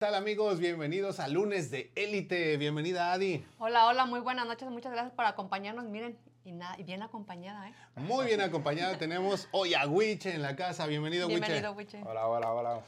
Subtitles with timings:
[0.00, 0.58] ¿Qué tal amigos?
[0.58, 2.56] Bienvenidos a lunes de élite.
[2.56, 3.44] Bienvenida Adi.
[3.58, 4.70] Hola, hola, muy buenas noches.
[4.70, 5.84] Muchas gracias por acompañarnos.
[5.84, 7.74] Miren, y, nada, y bien acompañada, ¿eh?
[7.96, 8.96] Muy bien acompañada.
[8.96, 10.86] Tenemos hoy a Wiche en la casa.
[10.86, 11.40] Bienvenido, Wiche.
[11.40, 12.00] Bienvenido, Wiche.
[12.02, 12.80] Hola, hola, hola.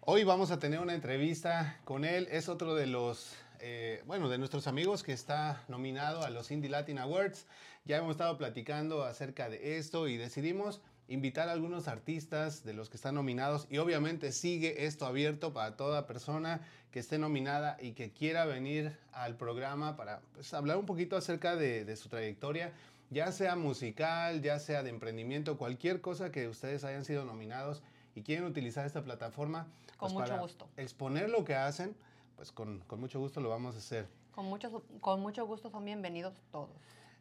[0.00, 2.26] Hoy vamos a tener una entrevista con él.
[2.32, 6.70] Es otro de los, eh, bueno, de nuestros amigos que está nominado a los Indie
[6.70, 7.46] Latin Awards.
[7.84, 12.90] Ya hemos estado platicando acerca de esto y decidimos invitar a algunos artistas de los
[12.90, 16.60] que están nominados y obviamente sigue esto abierto para toda persona
[16.90, 21.56] que esté nominada y que quiera venir al programa para pues, hablar un poquito acerca
[21.56, 22.72] de, de su trayectoria,
[23.10, 27.82] ya sea musical, ya sea de emprendimiento, cualquier cosa que ustedes hayan sido nominados
[28.14, 29.68] y quieren utilizar esta plataforma.
[29.96, 30.68] Con pues, mucho para gusto.
[30.76, 31.94] Exponer lo que hacen,
[32.34, 34.08] pues con, con mucho gusto lo vamos a hacer.
[34.32, 36.70] Con mucho, con mucho gusto son bienvenidos todos.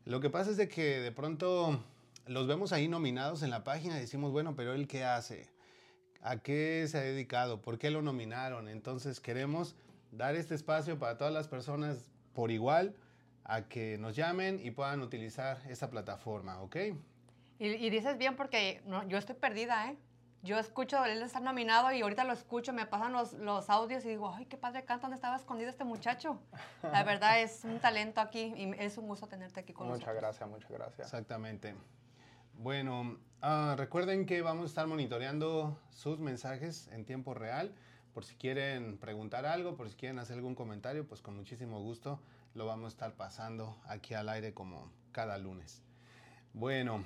[0.06, 1.80] Lo que pasa es de que de pronto
[2.28, 5.50] los vemos ahí nominados en la página y decimos, bueno, pero él qué hace?
[6.22, 7.62] ¿A qué se ha dedicado?
[7.62, 8.68] ¿Por qué lo nominaron?
[8.68, 9.76] Entonces queremos
[10.12, 12.96] dar este espacio para todas las personas por igual
[13.44, 16.76] a que nos llamen y puedan utilizar esta plataforma, ¿ok?
[17.60, 19.98] Y, y dices bien porque no, yo estoy perdida, ¿eh?
[20.42, 24.10] Yo escucho, él está nominado y ahorita lo escucho, me pasan los, los audios y
[24.10, 26.40] digo, ay, qué padre canta, ¿dónde estaba escondido este muchacho?
[26.84, 30.22] La verdad es un talento aquí y es un gusto tenerte aquí con Muchas nosotros.
[30.22, 31.08] gracias, muchas gracias.
[31.08, 31.76] Exactamente.
[32.58, 37.74] Bueno, ah, recuerden que vamos a estar monitoreando sus mensajes en tiempo real.
[38.14, 42.22] Por si quieren preguntar algo, por si quieren hacer algún comentario, pues con muchísimo gusto
[42.54, 45.82] lo vamos a estar pasando aquí al aire como cada lunes.
[46.54, 47.04] Bueno,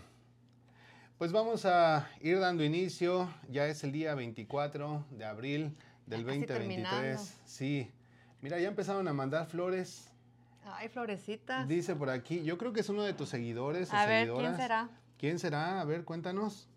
[1.18, 3.28] pues vamos a ir dando inicio.
[3.50, 5.76] Ya es el día 24 de abril
[6.06, 6.48] del Ya casi 2023.
[6.48, 7.22] terminando.
[7.46, 7.92] Sí.
[8.42, 10.12] Mira, ya empezaron a mandar flores.
[10.64, 11.68] Ay, florecitas.
[11.68, 14.52] Dice por aquí, yo creo que es uno de tus seguidores o A ver, seguidoras.
[14.52, 14.90] ¿quién será?
[15.20, 15.82] ¿Quién será?
[15.82, 16.70] A ver, cuéntanos.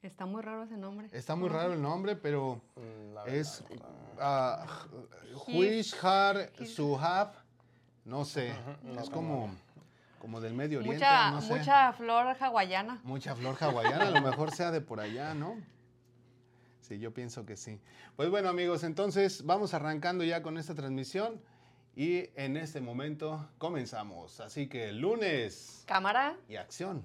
[0.00, 1.08] Está muy raro ese nombre.
[1.12, 2.60] Está muy raro el nombre, pero
[3.12, 3.64] la es
[4.20, 4.64] ah,
[5.48, 7.34] Huishar Suhab.
[8.04, 9.50] No sé, no es como,
[10.20, 11.54] como del Medio Oriente, Mucha, no sé.
[11.54, 13.00] mucha flor hawaiana.
[13.04, 15.56] Mucha flor hawaiana, a lo mejor sea de por allá, ¿no?
[16.80, 17.80] Sí, yo pienso que sí.
[18.16, 21.40] Pues bueno, amigos, entonces vamos arrancando ya con esta transmisión
[21.94, 24.40] y en este momento comenzamos.
[24.40, 26.36] Así que lunes Cámara.
[26.48, 27.02] y acción.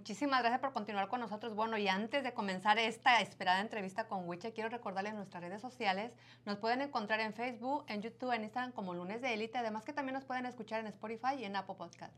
[0.00, 1.54] Muchísimas gracias por continuar con nosotros.
[1.54, 6.10] Bueno, y antes de comenzar esta esperada entrevista con Wiche, quiero recordarles nuestras redes sociales.
[6.46, 9.58] Nos pueden encontrar en Facebook, en YouTube, en Instagram como Lunes de Élite.
[9.58, 12.16] Además que también nos pueden escuchar en Spotify y en Apple Podcasts.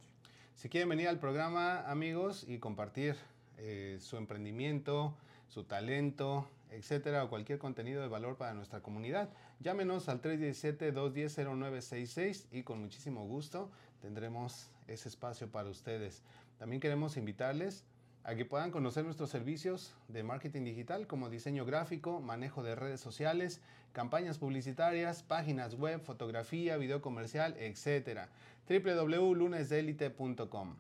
[0.55, 3.17] Si quieren venir al programa, amigos, y compartir
[3.59, 5.17] eh, su emprendimiento,
[5.49, 9.29] su talento, etcétera, o cualquier contenido de valor para nuestra comunidad,
[9.59, 16.23] llámenos al 317-210-0966 y con muchísimo gusto tendremos ese espacio para ustedes.
[16.63, 17.85] También queremos invitarles
[18.23, 23.01] a que puedan conocer nuestros servicios de marketing digital como diseño gráfico, manejo de redes
[23.01, 28.29] sociales, campañas publicitarias, páginas web, fotografía, video comercial, etc.
[28.69, 30.77] www.lunesdelite.com.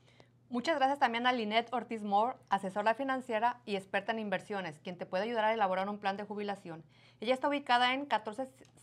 [0.52, 5.08] Muchas gracias también a Lynette Ortiz Moore, asesora financiera y experta en inversiones, quien te
[5.08, 6.84] puede ayudar a elaborar un plan de jubilación.
[7.20, 8.06] Ella está ubicada en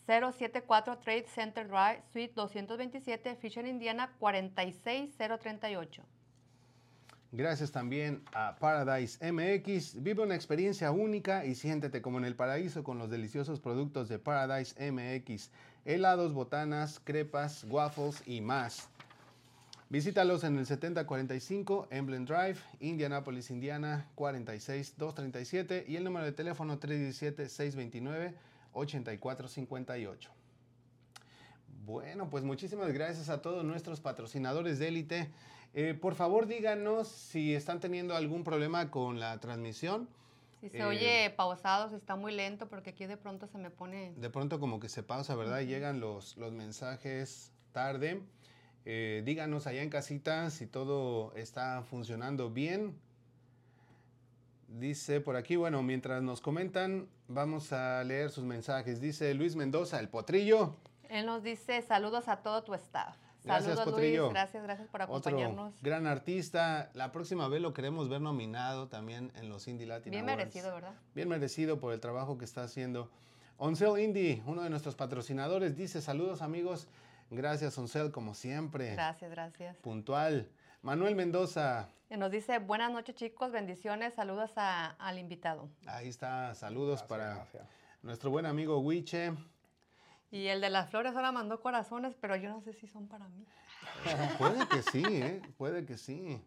[0.07, 6.03] 14074 Trade Center Drive, Suite 227, Fisher, Indiana 46038.
[7.33, 10.03] Gracias también a Paradise MX.
[10.03, 14.21] Vive una experiencia única y siéntete como en el paraíso con los deliciosos productos de
[14.21, 15.51] Paradise MX.
[15.85, 18.89] Helados, botanas, crepas, waffles y más.
[19.89, 26.79] Visítalos en el 7045 Emblem Drive, Indianapolis, Indiana 46237 y el número de teléfono
[28.77, 30.29] 317-629-8458.
[31.85, 35.31] Bueno, pues muchísimas gracias a todos nuestros patrocinadores de élite.
[35.75, 40.09] Eh, por favor, díganos si están teniendo algún problema con la transmisión.
[40.61, 44.15] Si se oye pausado, si está muy lento, porque aquí de pronto se me pone...
[44.17, 45.61] De pronto como que se pausa, ¿verdad?
[45.61, 48.23] Llegan los, los mensajes tarde.
[48.87, 52.99] Eh, díganos allá en casita si todo está funcionando bien.
[54.69, 59.01] Dice por aquí, bueno, mientras nos comentan, vamos a leer sus mensajes.
[59.01, 60.77] Dice Luis Mendoza, el potrillo.
[61.09, 63.17] Él nos dice saludos a todo tu staff.
[63.45, 64.23] Gracias, saludos, potrillo.
[64.23, 64.33] Luis.
[64.33, 65.69] Gracias, gracias por acompañarnos.
[65.69, 66.91] Otro gran artista.
[66.95, 70.95] La próxima vez lo queremos ver nominado también en los Indie Latin Bien merecido, ¿verdad?
[71.15, 73.09] Bien merecido por el trabajo que está haciendo.
[73.59, 76.89] Oncel Indie, uno de nuestros patrocinadores, dice saludos amigos.
[77.31, 78.93] Gracias, Oncel, como siempre.
[78.93, 79.77] Gracias, gracias.
[79.77, 80.49] Puntual.
[80.87, 81.89] Manuel Mendoza.
[82.11, 85.69] Nos dice, buenas noches chicos, bendiciones, saludos al invitado.
[85.85, 87.45] Ahí está, saludos para
[88.03, 89.33] nuestro buen amigo Huiche.
[90.31, 93.27] Y el de las flores ahora mandó corazones, pero yo no sé si son para
[93.27, 93.45] mí.
[94.39, 95.43] puede que sí, ¿eh?
[95.59, 96.41] puede que sí.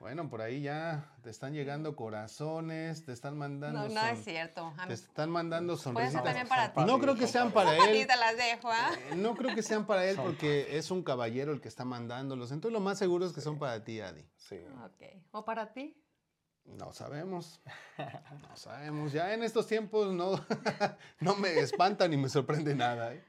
[0.00, 3.88] Bueno, por ahí ya te están llegando corazones, te están mandando.
[3.88, 4.72] No, no es cierto.
[4.86, 6.24] Te están mandando sonrisitas.
[6.24, 6.80] también para ti.
[6.86, 8.06] No creo que sean para él.
[8.06, 8.68] te las dejo.
[9.16, 12.52] No creo que sean para él porque es un caballero el que está mandándolos.
[12.52, 14.24] Entonces lo más seguro es que son para ti, Adi.
[14.36, 14.58] Sí.
[14.84, 15.22] Ok.
[15.30, 15.96] ¿O para ti?
[16.64, 17.60] No sabemos.
[18.48, 19.12] No sabemos.
[19.12, 20.44] Ya en estos tiempos no,
[21.20, 23.14] no me espanta ni me sorprende nada.
[23.14, 23.24] ¿eh?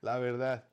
[0.00, 0.64] La verdad.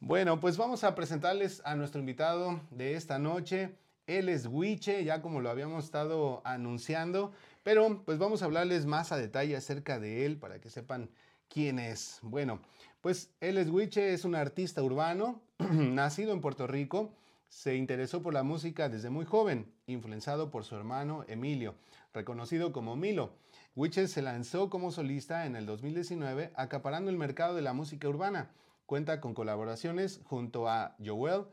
[0.00, 3.78] Bueno, pues vamos a presentarles a nuestro invitado de esta noche.
[4.06, 7.32] Él es Wiche, ya como lo habíamos estado anunciando,
[7.62, 11.10] pero pues vamos a hablarles más a detalle acerca de él para que sepan
[11.48, 12.18] quién es.
[12.22, 12.60] Bueno,
[13.00, 17.14] pues él es Wiche, es un artista urbano, nacido en Puerto Rico,
[17.48, 21.74] se interesó por la música desde muy joven, influenciado por su hermano Emilio,
[22.14, 23.34] reconocido como Milo.
[23.76, 28.50] Wiche se lanzó como solista en el 2019, acaparando el mercado de la música urbana.
[28.86, 31.44] Cuenta con colaboraciones junto a Joel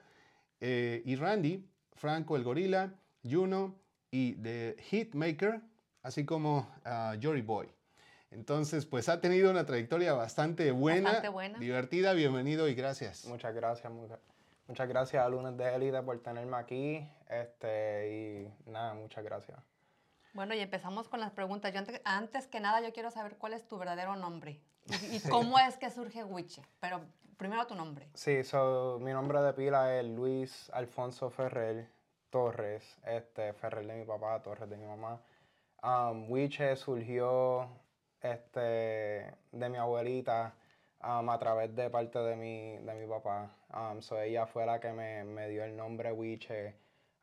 [0.61, 1.65] eh, y Randy,
[1.99, 2.93] Franco el Gorila,
[3.29, 3.75] Juno
[4.09, 5.61] y The Hitmaker,
[6.01, 7.67] así como uh, Jory Boy.
[8.31, 11.21] Entonces, pues ha tenido una trayectoria bastante buena,
[11.59, 12.13] divertida.
[12.13, 13.25] Bienvenido y gracias.
[13.25, 17.05] Muchas gracias, muchas, gracias a Lunes de Élite por tenerme aquí.
[17.27, 19.59] Este, y nada, muchas gracias.
[20.33, 21.73] Bueno, y empezamos con las preguntas.
[21.73, 24.61] Yo antes, que nada, yo quiero saber cuál es tu verdadero nombre
[25.11, 26.61] y, cómo es que surge Wiche.
[26.79, 27.01] Pero
[27.39, 28.05] primero tu nombre.
[28.13, 31.87] Sí, so, mi nombre de pila es Luis Alfonso Ferrer
[32.29, 35.21] Torres, este, Ferrer de mi papá, Torres de mi mamá.
[35.81, 37.69] Um, Wiche surgió
[38.21, 40.53] este, de mi abuelita
[41.01, 43.49] um, a través de parte de mi, de mi papá.
[43.73, 46.75] Um, so ella fue la que me, me dio el nombre Wiche.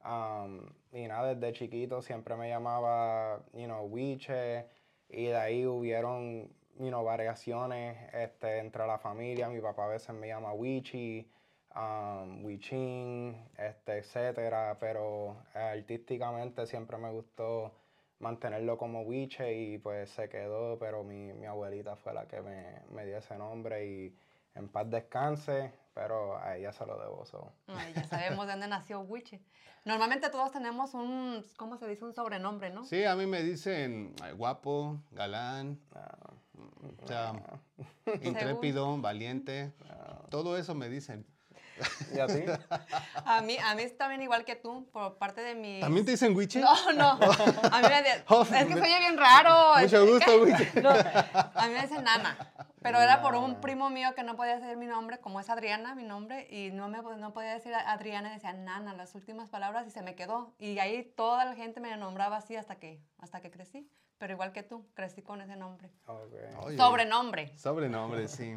[0.02, 4.66] Um, y nada, desde chiquito siempre me llamaba, you know, Wiche.
[5.10, 9.48] Y de ahí hubieron you know, variaciones este, entre la familia.
[9.48, 11.30] Mi papá a veces me llama Wichi.
[11.76, 17.72] um, Wichin, este, etcétera, pero artísticamente siempre me gustó
[18.18, 22.82] mantenerlo como Wiche y pues se quedó, pero mi, mi abuelita fue la que me,
[22.90, 24.16] me, dio ese nombre y
[24.54, 27.24] en paz descanse, pero a ella se lo debo.
[27.68, 29.42] Ay, ya sabemos de dónde nació Wiche.
[29.84, 32.04] Normalmente todos tenemos un, ¿cómo se dice?
[32.04, 32.84] Un sobrenombre, ¿no?
[32.84, 36.32] Sí, a mí me dicen guapo, galán, ah,
[37.02, 37.32] o sea,
[38.22, 39.72] intrépido, valiente,
[40.30, 41.26] todo eso me dicen.
[42.14, 42.42] ¿Y a ti?
[43.24, 45.80] A mí, a mí también igual que tú, por parte de mi...
[45.80, 46.60] ¿También te dicen Wiche?
[46.60, 47.10] No, no.
[47.72, 49.80] A mí me oh, es que soy bien raro.
[49.80, 50.70] Mucho gusto, Wiche.
[50.80, 52.36] a mí me dicen Nana.
[52.82, 55.94] Pero era por un primo mío que no podía decir mi nombre, como es Adriana,
[55.96, 59.86] mi nombre, y no, me, no podía decir Adriana, y decía Nana, las últimas palabras,
[59.88, 60.54] y se me quedó.
[60.58, 63.90] Y ahí toda la gente me nombraba así hasta que, hasta que crecí.
[64.18, 65.90] Pero igual que tú, crecí con ese nombre.
[66.06, 66.76] Okay.
[66.76, 67.56] Sobrenombre.
[67.58, 68.56] Sobrenombre, sí.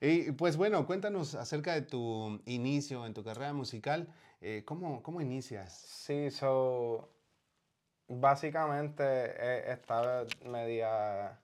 [0.00, 4.08] Y pues bueno, cuéntanos acerca de tu inicio en tu carrera musical.
[4.40, 5.72] Eh, ¿cómo, ¿cómo, inicias?
[5.72, 7.08] Sí, so,
[8.08, 11.38] básicamente eh, estaba media,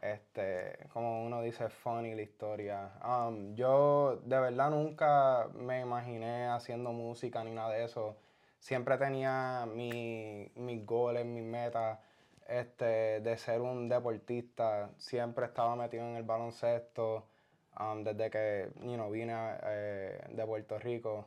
[0.00, 2.90] este, como uno dice, funny la historia.
[3.04, 8.16] Um, yo de verdad nunca me imaginé haciendo música ni nada de eso.
[8.58, 11.98] Siempre tenía mi, mis goles, mis metas.
[12.50, 17.26] Este, de ser un deportista, siempre estaba metido en el baloncesto,
[17.78, 21.26] Um, desde que you know, vine eh, de Puerto Rico.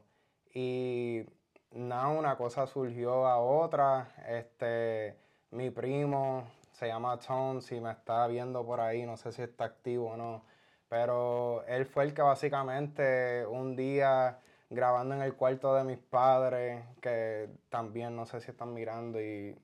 [0.54, 1.24] Y
[1.72, 4.14] nada, una cosa surgió a otra.
[4.28, 5.18] Este,
[5.52, 9.66] mi primo se llama Tom, si me está viendo por ahí, no sé si está
[9.66, 10.44] activo o no.
[10.90, 14.40] Pero él fue el que básicamente un día
[14.70, 19.58] grabando en el cuarto de mis padres, que también no sé si están mirando y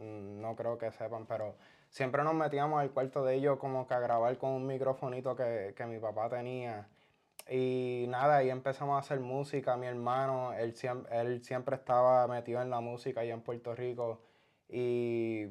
[0.00, 1.56] no creo que sepan, pero
[1.90, 5.74] siempre nos metíamos al cuarto de ellos como que a grabar con un microfonito que,
[5.86, 6.88] mi papá tenía.
[7.48, 9.76] Y nada, ahí empezamos a hacer música.
[9.76, 10.74] Mi hermano, él,
[11.10, 14.20] él siempre estaba metido en la música allá en Puerto Rico.
[14.68, 15.46] Y,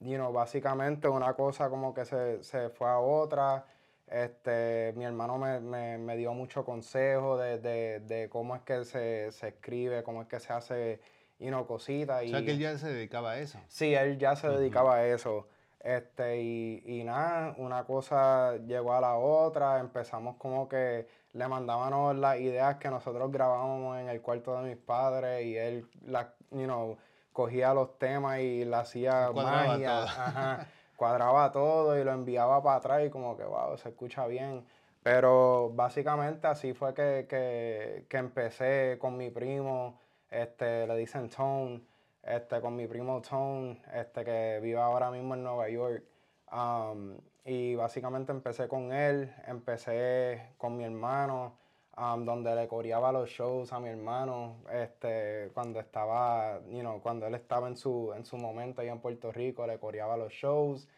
[0.00, 3.66] you básicamente una cosa como que se, fue a otra.
[4.06, 10.28] Este, mi hermano me, dio mucho consejo de, cómo es que se, escribe, cómo es
[10.28, 11.00] que se hace,
[11.40, 12.22] you know, cositas.
[12.24, 13.58] O sea, que él ya se dedicaba a eso.
[13.68, 15.48] Sí, él ya se dedicaba a eso.
[15.80, 22.38] Este, y, nada, una cosa llegó a la otra, empezamos como que le mandábamos las
[22.38, 26.98] ideas que nosotros grabábamos en el cuarto de mis padres y él, la, you know,
[27.32, 33.10] cogía los temas y le hacía magia, cuadraba todo y lo enviaba para atrás y
[33.10, 34.66] como que, wow, se escucha bien.
[35.02, 39.98] Pero básicamente así fue que, que, que empecé con mi primo,
[40.30, 41.82] este, le dicen Tone,
[42.22, 46.04] este, con mi primo Tone, este, que vive ahora mismo en Nueva York.
[46.52, 51.56] Um, y básicamente empecé con él, empecé con mi hermano,
[51.96, 57.26] um, donde le coreaba los shows a mi hermano, este, cuando estaba, you know, cuando
[57.26, 60.88] él estaba en su, en su momento ahí en Puerto Rico, le coreaba los shows.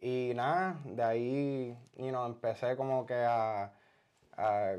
[0.00, 3.72] Y nada, de ahí, you know, empecé como que a,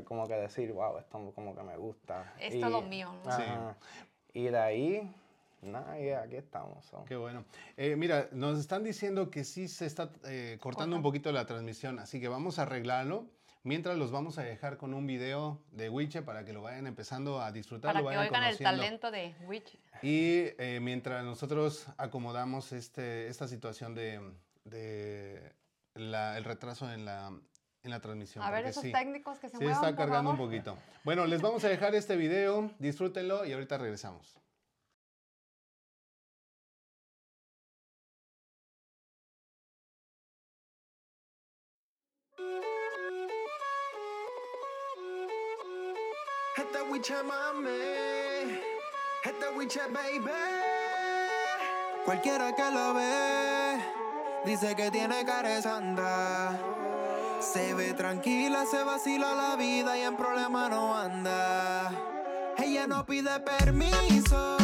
[0.04, 2.34] como que decir, wow, esto como que me gusta.
[2.40, 3.12] Es todo mío.
[3.36, 3.42] Sí.
[4.32, 5.14] Y de ahí,
[5.62, 6.90] Nada, aquí estamos.
[7.06, 7.44] Qué bueno.
[7.76, 11.98] Eh, mira, nos están diciendo que sí se está eh, cortando un poquito la transmisión,
[11.98, 13.26] así que vamos a arreglarlo.
[13.62, 17.42] Mientras los vamos a dejar con un video de Wiche para que lo vayan empezando
[17.42, 17.92] a disfrutar.
[17.92, 19.78] Para que oigan el talento de Wiche.
[20.00, 24.18] Y eh, mientras nosotros acomodamos este, esta situación de,
[24.64, 25.52] de
[25.94, 27.38] el retraso en la,
[27.82, 28.44] en la transmisión.
[28.44, 30.76] A ver esos técnicos que se Sí, está cargando un poquito.
[31.04, 34.38] Bueno, les vamos a dejar este video, disfrútenlo y ahorita regresamos.
[46.56, 48.60] Este wiche mami,
[49.24, 50.30] este wiche baby.
[52.04, 53.78] Cualquiera que lo ve,
[54.44, 56.58] dice que tiene cara santa.
[57.40, 61.90] Se ve tranquila, se vacila la vida y en problema no anda.
[62.58, 64.58] Ella no pide permiso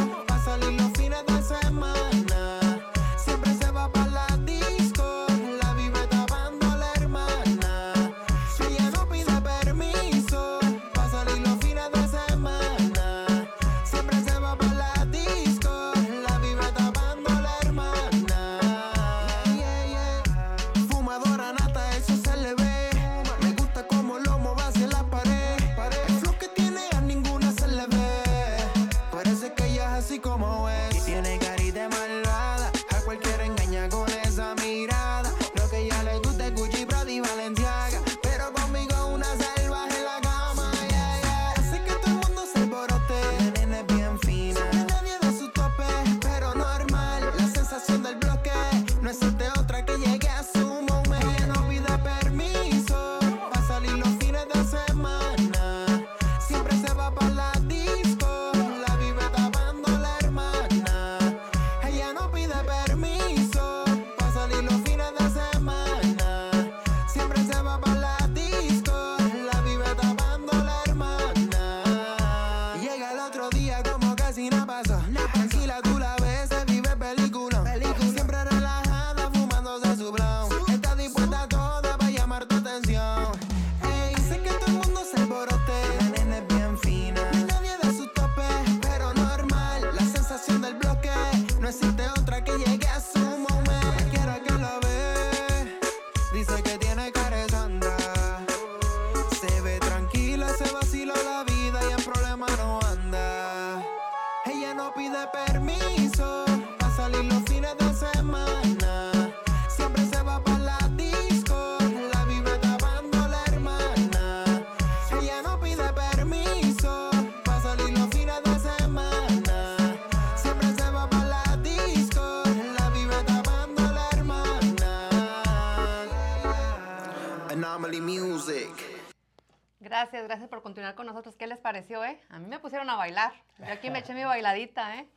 [130.95, 131.37] con nosotros.
[131.37, 132.21] ¿Qué les pareció, eh?
[132.29, 133.33] A mí me pusieron a bailar.
[133.59, 135.09] Yo aquí me eché mi bailadita, ¿eh?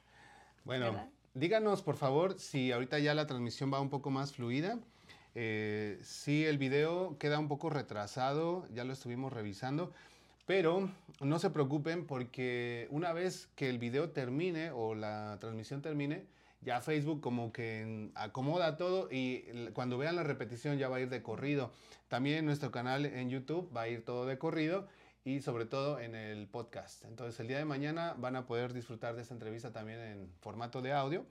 [0.66, 1.08] Bueno, ¿Verdad?
[1.34, 4.78] díganos por favor si ahorita ya la transmisión va un poco más fluida.
[5.36, 9.92] Eh, si el video queda un poco retrasado, ya lo estuvimos revisando,
[10.46, 10.90] pero
[11.22, 16.26] no se preocupen porque una vez que el video termine o la transmisión termine,
[16.62, 21.10] ya Facebook como que acomoda todo y cuando vean la repetición ya va a ir
[21.10, 21.72] de corrido.
[22.10, 24.88] También en nuestro canal en YouTube va a ir todo de corrido
[25.24, 27.04] y sobre todo en el podcast.
[27.06, 30.82] Entonces el día de mañana van a poder disfrutar de esta entrevista también en formato
[30.82, 31.26] de audio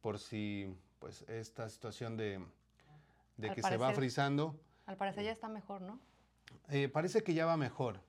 [0.00, 2.40] por si pues esta situación de,
[3.36, 5.98] de que se va frizando Al parecer ya está mejor, ¿no?
[6.68, 8.00] eh, parece que ya va mejor,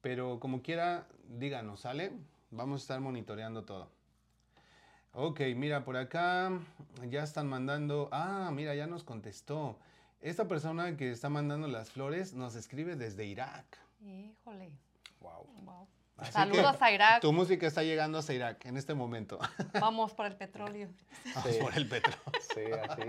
[0.00, 2.12] pero como quiera, díganos, ¿sale?
[2.50, 3.90] Vamos a estar monitoreando todo.
[5.12, 6.52] Ok, mira, por acá
[7.08, 8.08] ya están mandando.
[8.12, 9.78] Ah, mira, ya nos contestó.
[10.20, 13.78] Esta persona que está mandando las flores nos escribe desde Irak.
[14.00, 14.72] Híjole.
[15.20, 15.46] Wow.
[15.62, 15.88] Wow.
[16.16, 17.20] Así Saludos a Irak.
[17.20, 19.38] Tu música está llegando hasta Irak en este momento.
[19.80, 20.88] Vamos por el petróleo.
[21.34, 21.58] Vamos Sí.
[21.60, 22.12] por el petro.
[22.54, 23.02] Sí, así.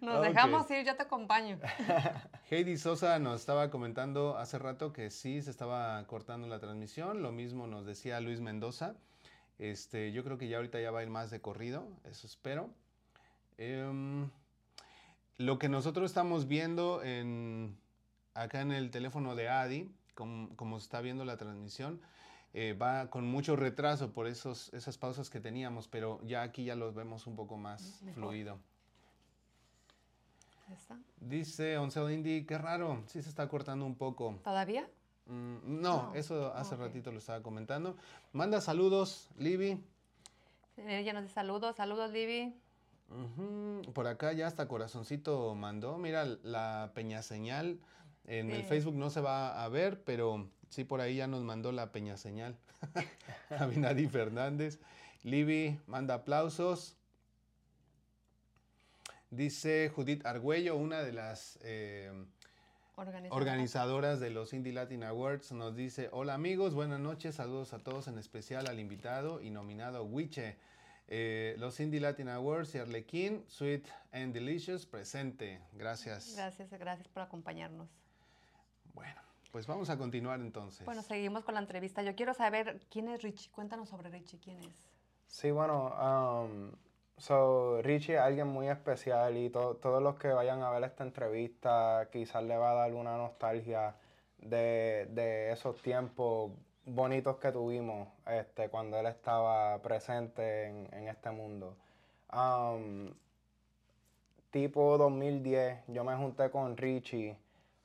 [0.00, 1.58] Nos dejamos ir, yo te acompaño.
[2.50, 7.22] Heidi Sosa nos estaba comentando hace rato que sí se estaba cortando la transmisión.
[7.22, 8.94] Lo mismo nos decía Luis Mendoza.
[9.58, 12.70] Este, yo creo que ya ahorita ya va a ir más de corrido, eso espero.
[13.58, 14.30] Em,
[15.36, 17.76] lo que nosotros estamos viendo en,
[18.42, 22.00] acá en el teléfono de Adi, como, como se está viendo la transmisión,
[22.52, 26.74] eh, va con mucho retraso por esos, esas pausas que teníamos, pero ya aquí ya
[26.74, 28.14] los vemos un poco más Mejor.
[28.14, 28.58] fluido.
[30.72, 30.98] Está.
[31.18, 34.38] Dice Oncel Indy, qué raro, sí se está cortando un poco.
[34.44, 34.88] ¿Todavía?
[35.26, 37.96] Mm, no, eso hace ratito lo estaba comentando.
[38.32, 39.82] Manda saludos, Libby.
[40.76, 42.54] Ella nos dice saludos, saludos, Libby.
[43.92, 45.98] Por acá ya hasta corazoncito mandó.
[45.98, 47.80] Mira, la peña señal
[48.24, 48.64] en el.
[48.64, 52.16] Facebook no se va a ver, pero sí por ahí ya nos mandó la peña
[52.16, 52.56] señal.
[53.58, 54.80] Abinadi Fernández.
[55.22, 56.96] Libby manda aplausos.
[59.30, 62.10] Dice Judith Argüello, una de las eh,
[62.96, 63.36] Organizadora.
[63.36, 68.08] organizadoras de los Indie Latin Awards, nos dice, hola amigos, buenas noches, saludos a todos,
[68.08, 70.56] en especial al invitado y nominado Wiche.
[71.06, 75.60] Eh, los Indie Latin Awards y Arlequín, Sweet and Delicious, presente.
[75.72, 76.34] Gracias.
[76.36, 77.88] Gracias, gracias por acompañarnos.
[78.94, 79.20] Bueno,
[79.52, 80.84] pues vamos a continuar entonces.
[80.86, 82.02] Bueno, seguimos con la entrevista.
[82.02, 83.50] Yo quiero saber quién es Richie.
[83.50, 84.74] Cuéntanos sobre Richie, quién es.
[85.26, 85.94] Sí, bueno,
[86.44, 86.72] um,
[87.16, 91.04] so Richie es alguien muy especial y to- todos los que vayan a ver esta
[91.04, 93.94] entrevista quizás le va a dar una nostalgia
[94.38, 96.50] de, de esos tiempos
[96.84, 101.76] bonitos que tuvimos este, cuando él estaba presente en, en este mundo.
[102.32, 103.12] Um,
[104.50, 107.36] tipo 2010, yo me junté con Richie.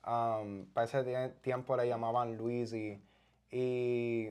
[0.06, 3.02] Um, para ese tie- tiempo le llamaban Luisi.
[3.52, 4.30] Y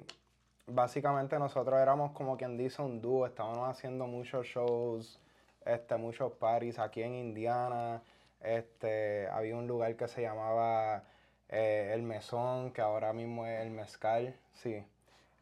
[0.67, 5.21] básicamente nosotros éramos como quien dice un dúo, estábamos haciendo muchos shows,
[5.65, 8.03] este, muchos parties aquí en Indiana.
[8.41, 11.05] Este, había un lugar que se llamaba
[11.49, 14.85] eh, El Mesón, que ahora mismo es El Mezcal, sí.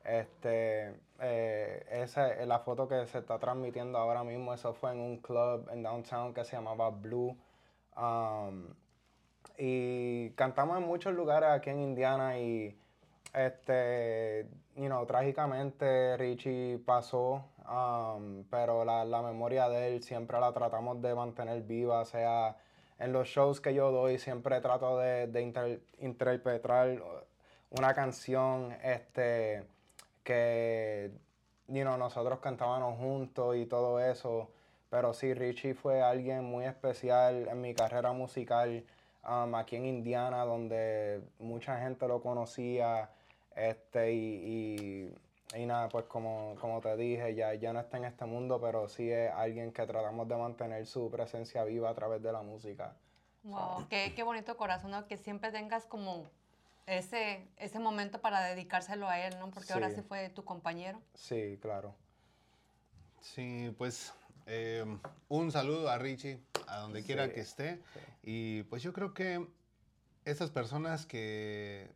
[0.04, 5.00] Este, eh, esa es la foto que se está transmitiendo ahora mismo, eso fue en
[5.00, 7.36] un club en downtown que se llamaba Blue.
[7.96, 8.74] Um,
[9.58, 12.76] y cantamos en muchos lugares aquí en Indiana y
[13.34, 21.00] este, you trágicamente Richie pasó, um, pero la, la memoria de él siempre la tratamos
[21.00, 22.56] de mantener viva, sea
[22.98, 27.02] en los shows que yo doy, siempre trato de, de inter- interpretar
[27.70, 29.64] una canción este,
[30.22, 31.10] que
[31.68, 34.50] you nosotros cantábamos juntos y todo eso.
[34.90, 38.84] Pero sí, Richie fue alguien muy especial en mi carrera musical
[39.28, 43.10] um, aquí en Indiana, donde mucha gente lo conocía.
[43.54, 45.14] Este, y,
[45.54, 48.58] y, y nada, pues como, como te dije, ya, ya no está en este mundo,
[48.60, 52.42] pero sí es alguien que tratamos de mantener su presencia viva a través de la
[52.42, 52.94] música.
[53.44, 55.06] Wow, qué, qué bonito corazón, ¿no?
[55.06, 56.30] Que siempre tengas como
[56.86, 59.50] ese, ese momento para dedicárselo a él, ¿no?
[59.50, 59.96] Porque ahora Sí.
[59.96, 61.00] sí fue tu compañero.
[61.14, 61.94] Sí, claro.
[63.20, 64.14] Sí, pues
[64.46, 64.84] eh,
[65.28, 67.76] un saludo a Richie, a donde quiera Sí, que esté.
[67.76, 68.00] sí.
[68.22, 69.46] Y pues yo creo que
[70.24, 71.88] esas personas que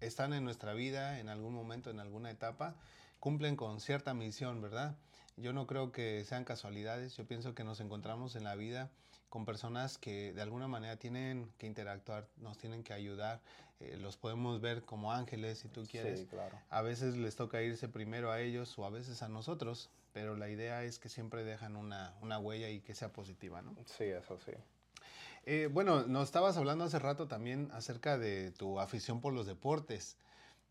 [0.00, 2.74] están en nuestra vida en algún momento, en alguna etapa,
[3.20, 4.96] cumplen con cierta misión, ¿verdad?
[5.36, 8.90] Yo no creo que sean casualidades, yo pienso que nos encontramos en la vida
[9.28, 13.40] con personas que de alguna manera tienen que interactuar, nos tienen que ayudar,
[13.80, 16.20] eh, los podemos ver como ángeles si tú quieres.
[16.20, 16.58] Sí, claro.
[16.70, 20.48] A veces les toca irse primero a ellos o a veces a nosotros, pero la
[20.48, 23.76] idea es que siempre dejan una, una huella y que sea positiva, ¿no?
[23.84, 24.52] Sí, eso sí.
[25.44, 30.16] Eh, bueno, nos estabas hablando hace rato también acerca de tu afición por los deportes.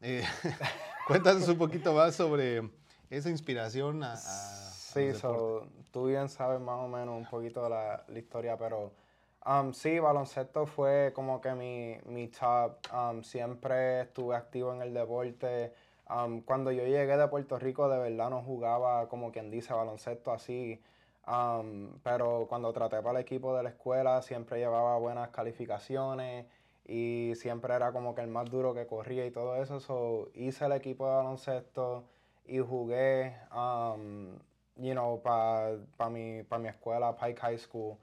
[0.01, 0.23] Eh,
[1.08, 2.67] cuéntanos un poquito más sobre
[3.12, 5.21] esa inspiración a, a- a Sí, deportes.
[5.21, 8.93] so, tú bien sabes más o menos un poquito de la, la historia, pero
[9.45, 12.77] um, sí, baloncesto fue como que mi, mi top.
[12.91, 15.71] Um, siempre estuve activo en el deporte.
[16.10, 20.32] Um, cuando yo llegué de Puerto Rico, de verdad no jugaba como quien dice baloncesto
[20.32, 20.82] así.
[21.28, 26.46] Um, pero cuando traté para el equipo de la escuela, siempre llevaba buenas calificaciones
[26.88, 29.80] y siempre era como que el más duro que corría y todo eso.
[29.80, 32.04] So, hice el equipo de baloncesto
[32.46, 34.38] y jugué, um,
[34.78, 35.80] you know, para
[36.12, 37.98] mi, pa mi escuela, Pike High School.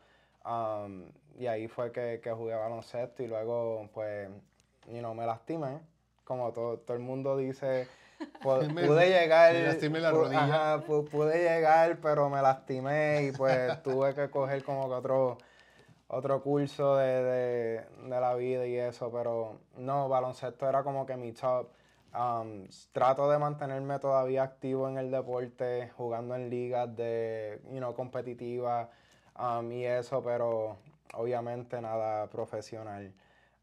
[0.45, 4.29] Um, y ahí fue que, que jugué baloncesto y luego, pues,
[4.89, 5.92] you know, me lastimé.
[6.25, 7.87] Como todo, todo el mundo dice,
[8.73, 9.55] Me- pude llegar.
[9.91, 10.73] me la rodilla.
[10.75, 15.39] ajá, pude llegar, pero me lastimé y pues tuve que coger como que otro,
[16.09, 21.17] otro curso de, de, de la vida y eso, pero no, baloncesto era como que
[21.17, 21.69] mi top.
[22.15, 27.95] Um, trato de mantenerme todavía activo en el deporte, jugando en ligas de, you know,
[27.95, 28.87] competitivas
[29.39, 30.77] um, y eso, pero
[31.15, 33.15] obviamente nada profesional.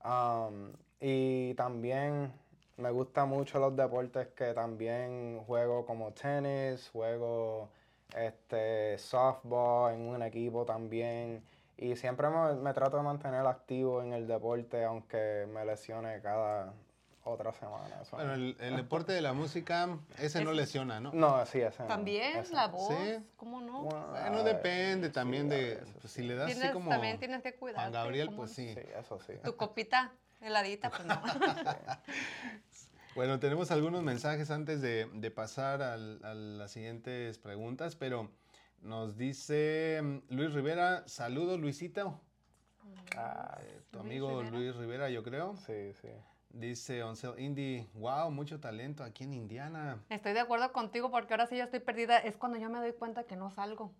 [0.03, 2.33] Um, y también
[2.79, 7.69] me gustan mucho los deportes que también juego como tenis, juego
[8.15, 11.43] este, softball en un equipo también.
[11.77, 16.73] Y siempre me, me trato de mantener activo en el deporte, aunque me lesione cada
[17.23, 18.01] otra semana.
[18.01, 18.15] eso.
[18.15, 19.87] Bueno, el, el deporte de la música,
[20.17, 21.11] ese no lesiona, ¿no?
[21.13, 23.23] No, sí, ese no, También ese la voz, Sí.
[23.35, 23.83] ¿cómo no?
[23.83, 26.21] Bueno, Bueno, a depende también sí, de, veces pues, sí.
[26.21, 27.81] si le das así como también tienes que cuidarte.
[27.81, 28.73] Juan Gabriel, ¿cómo pues sí.
[28.73, 29.33] Sí, eso sí.
[29.43, 30.11] Tu copita
[30.41, 31.21] heladita, pues no.
[33.15, 38.29] Bueno, tenemos algunos mensajes antes de, de pasar al- a las siguientes preguntas, pero
[38.81, 42.21] nos dice mm, Luis Rivera, saludos Luisito,
[43.17, 44.57] Ah, eh, tu Luis amigo Rivera.
[44.57, 45.57] Luis Rivera yo creo.
[45.57, 46.07] sí, sí.
[46.51, 49.99] Dice Oncel Indy, wow, mucho talento aquí en Indiana.
[50.09, 52.17] Estoy de acuerdo contigo porque ahora sí yo estoy perdida.
[52.19, 53.93] Es cuando yo me doy cuenta que no salgo.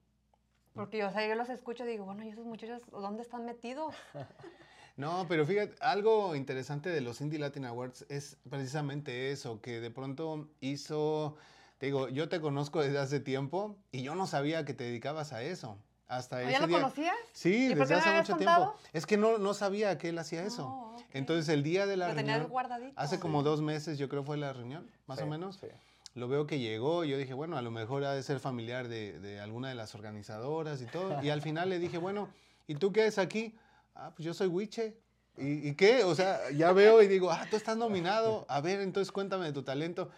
[0.73, 3.43] Porque yo, o sea, yo los escucho y digo, bueno, ¿y esos muchachos dónde están
[3.45, 3.93] metidos?
[4.99, 9.89] No, pero fíjate, algo interesante de los Indie Latin Awards es precisamente eso, que de
[9.91, 11.37] pronto hizo,
[11.77, 15.31] te digo, yo te conozco desde hace tiempo y yo no sabía que te dedicabas
[15.31, 15.77] a eso.
[16.09, 16.81] Hasta ¿O ese ¿Ya lo día.
[16.81, 17.15] conocías?
[17.33, 18.65] Sí, ¿Y por desde hace mucho contado?
[18.73, 18.89] tiempo.
[18.93, 20.67] Es que no, no sabía que él hacía eso.
[20.67, 20.97] Oh.
[21.13, 22.93] Entonces el día de la Lo tenías reunión, guardadito.
[22.99, 25.67] hace como dos meses yo creo fue la reunión, más o menos, sí.
[26.15, 28.87] lo veo que llegó y yo dije, bueno, a lo mejor ha de ser familiar
[28.89, 31.23] de, de alguna de las organizadoras y todo.
[31.23, 32.27] Y al final le dije, bueno,
[32.67, 33.55] ¿y tú qué es aquí?
[34.01, 34.95] Ah, pues yo soy Wiche.
[35.37, 36.03] ¿Y, y qué?
[36.03, 38.45] O sea, ya veo y digo, ah, tú estás nominado.
[38.47, 40.09] A ver, entonces cuéntame de tu talento.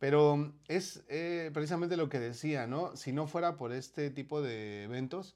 [0.00, 2.96] Pero es eh, precisamente lo que decía, ¿no?
[2.96, 5.34] Si no fuera por este tipo de eventos,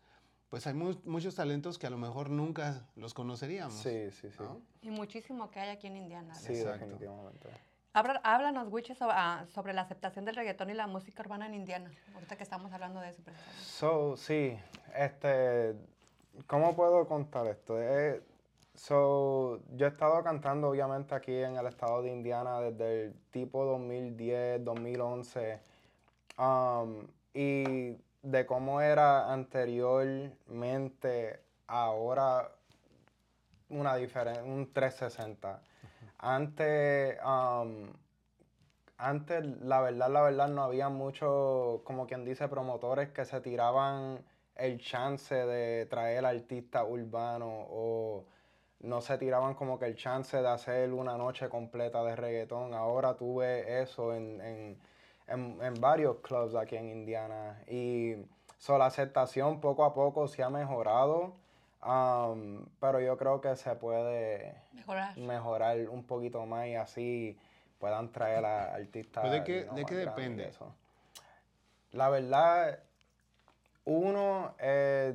[0.51, 3.75] pues hay mu- muchos talentos que a lo mejor nunca los conoceríamos.
[3.75, 4.37] Sí, sí, sí.
[4.39, 4.61] ¿no?
[4.83, 6.35] Y muchísimo que hay aquí en Indiana.
[6.35, 6.79] Sí, Exacto.
[6.87, 7.49] definitivamente.
[7.95, 11.91] Háblanos, Wiche, ah, sobre la aceptación del reggaetón y la música urbana en Indiana.
[12.15, 13.65] Ahorita que estamos hablando de eso precisamente.
[13.65, 14.57] So, sí,
[14.97, 15.75] este,
[16.47, 17.81] ¿cómo puedo contar esto?
[17.81, 18.23] Eh,
[18.75, 23.65] so, yo he estado cantando obviamente aquí en el estado de Indiana desde el tipo
[23.65, 25.61] 2010, 2011,
[26.39, 32.53] um, y de cómo era anteriormente, ahora
[33.69, 35.61] una diferencia, un 360.
[36.19, 37.89] Antes, um,
[38.99, 44.25] antes, la verdad, la verdad, no había mucho, como quien dice, promotores que se tiraban
[44.65, 48.25] el chance de traer artistas urbanos o
[48.81, 52.75] no se tiraban como que el chance de hacer una noche completa de reggaetón.
[52.75, 54.79] Ahora tú ves eso en, en,
[55.27, 57.63] en- en varios clubs aquí en Indiana.
[57.69, 58.15] Y
[58.59, 61.35] so, la aceptación poco a poco se ha mejorado,
[61.85, 65.17] um, pero yo creo que se puede Mejorar.
[65.19, 67.39] mejorar un poquito más y así
[67.79, 69.23] puedan traer a artistas.
[69.23, 70.49] ¿Pero de qué- de qué depende?
[70.49, 70.73] eso.
[71.93, 72.79] La verdad,
[73.85, 75.15] uno, eh,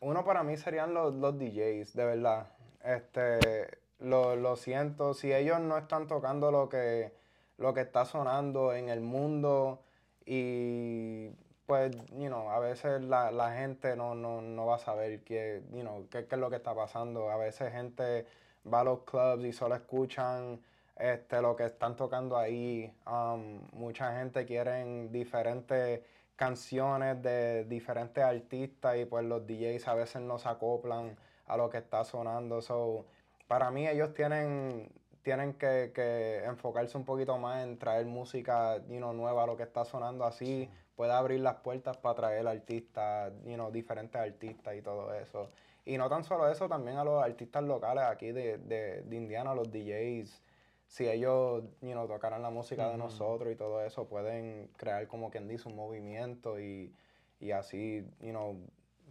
[0.00, 2.46] uno para mí serían los, los DJs, de verdad.
[2.82, 7.12] Este, lo, lo siento, si ellos no están tocando lo que,
[7.58, 9.82] lo que está sonando en el mundo
[10.24, 11.30] y
[11.66, 15.62] pues, you know, a veces la, la gente no, no, no va a saber qué,
[15.72, 17.30] you know, qué, qué es lo que está pasando.
[17.30, 18.26] A veces gente
[18.66, 20.60] va a los clubs y solo escuchan
[20.96, 22.92] este, lo que están tocando ahí.
[23.06, 26.00] Um, mucha gente quiere diferentes
[26.40, 31.14] canciones de diferentes artistas y pues los DJs a veces no se acoplan
[31.46, 32.62] a lo que está sonando.
[32.62, 33.04] So,
[33.46, 38.96] para mí ellos tienen, tienen que, que enfocarse un poquito más en traer música you
[38.96, 40.70] know, nueva a lo que está sonando así.
[40.96, 45.50] Puede abrir las puertas para traer artistas, you know, diferentes artistas y todo eso.
[45.84, 49.54] Y no tan solo eso, también a los artistas locales aquí de, de, de Indiana,
[49.54, 50.40] los DJs
[50.90, 53.04] si ellos, you know, tocaran la música de Ujú.
[53.04, 56.92] nosotros y todo eso, pueden crear como quien dice un movimiento y,
[57.38, 58.58] y así, you know,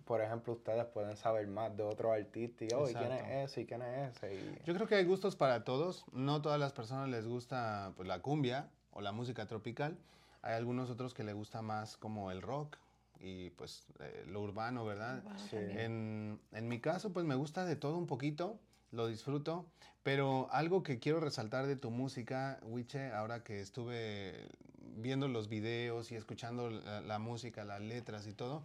[0.03, 3.61] por ejemplo, ustedes pueden saber más de otro artista y, oh, ¿y quién es ese?
[3.61, 4.35] ¿Y quién es ese?
[4.35, 6.03] Y, Yo creo que hay gustos para todos.
[6.11, 9.97] No todas las personas les gusta pues, la cumbia o la música tropical.
[10.41, 12.75] Hay algunos otros que les gusta más como el rock
[13.21, 15.23] y pues eh, lo urbano, ¿verdad?
[15.49, 15.55] Sí.
[15.57, 18.59] En, en mi caso, pues me gusta de todo un poquito,
[18.91, 19.65] lo disfruto,
[20.03, 24.47] pero algo que quiero resaltar de tu música, Wiche, ahora que estuve
[24.97, 28.63] viendo los videos y escuchando la, la música, las letras y todo,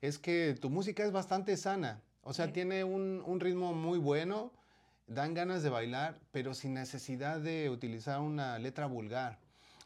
[0.00, 2.52] es que tu música es bastante sana, o sea, Sí.
[2.52, 4.52] tiene un, un ritmo muy bueno,
[5.06, 9.38] dan ganas de bailar, pero sin necesidad de utilizar una letra vulgar.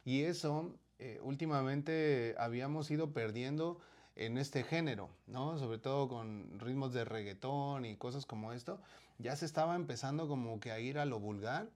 [0.05, 3.79] Y eso eh, últimamente habíamos ido perdiendo
[4.17, 5.59] en este género, ¿no?
[5.59, 8.81] Sobre todo con ritmos de reggaetón y cosas como esto,
[9.19, 11.69] ya se estaba empezando como que a ir a lo vulgar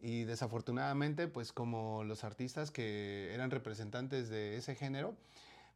[0.00, 5.14] y desafortunadamente pues como los artistas que eran representantes de ese género,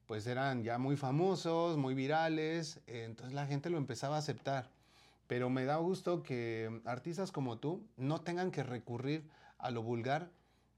[0.06, 4.70] pues eran ya muy famosos, muy virales, entonces la gente lo empezaba a aceptar.
[5.26, 10.30] Pero me da gusto que artistas como tú no tengan que recurrir a lo vulgar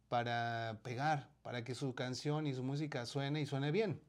[0.09, 4.01] para pegar, para que su canción y su música suene y suene bien,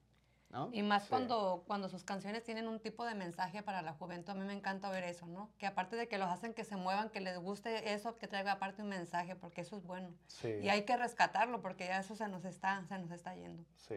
[0.51, 0.69] ¿no?
[0.73, 1.09] Y más Sí.
[1.09, 4.53] cuando, cuando sus canciones tienen un tipo de mensaje para la juventud, a mí me
[4.53, 5.49] encanta ver eso, ¿no?
[5.57, 8.53] Que aparte de que los hacen que se muevan, que les guste eso, que traiga
[8.53, 10.13] aparte un mensaje, porque eso es bueno.
[10.27, 13.63] sí, Y hay que rescatarlo, porque ya eso se nos está, se nos está yendo.
[13.77, 13.95] sí.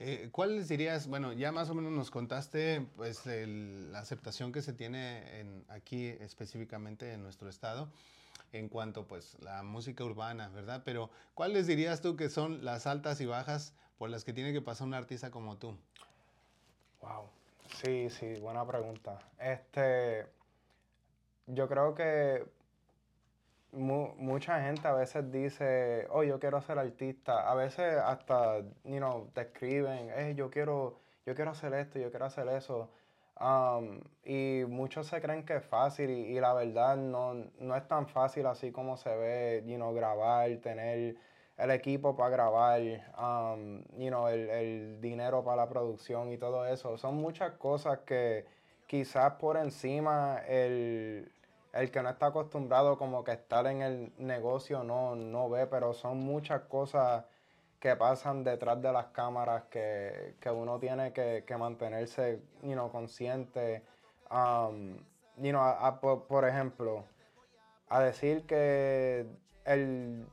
[0.00, 1.08] Eh, ¿Cuál les dirías?
[1.08, 5.64] Bueno, ya más o menos nos contaste pues el- la aceptación que se tiene en,
[5.68, 7.90] aquí específicamente en nuestro estado
[8.52, 10.82] en cuanto pues la música urbana, ¿verdad?
[10.84, 14.52] Pero ¿cuál les dirías tú que son las altas y bajas por las que tiene
[14.52, 15.76] que pasar un artista como tú?
[17.00, 17.28] Wow.
[17.66, 19.18] Sí, sí, buena pregunta.
[19.38, 20.26] Este,
[21.46, 22.44] yo creo que
[23.72, 27.50] mu- mucha gente a veces dice, oh, yo quiero ser artista.
[27.50, 32.10] A veces hasta, you know, te escriben, eh, yo quiero, yo quiero hacer esto, yo
[32.10, 32.90] quiero hacer eso.
[33.40, 38.08] Um, y muchos se creen que es fácil y, la verdad no, no es tan
[38.08, 41.16] fácil así como se ve, you know, grabar, tener
[41.56, 42.80] el equipo para grabar,
[43.16, 46.96] um, you el, el dinero para la producción y todo eso.
[46.98, 48.44] Son muchas cosas que
[48.88, 51.30] quizás por encima el,
[51.72, 55.92] el que no está acostumbrado como que estar en el negocio no, no ve, pero
[55.94, 57.24] son muchas cosas
[57.80, 62.40] que pasan detrás de las cámaras que, que uno tiene que, mantenerse,
[62.90, 63.82] consciente.
[64.30, 64.96] Um,
[65.60, 67.04] a- por, ejemplo,
[67.88, 69.26] a decir que
[69.64, 70.26] el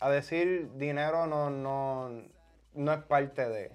[0.00, 2.10] a decir dinero no, no,
[2.74, 3.70] no es parte de,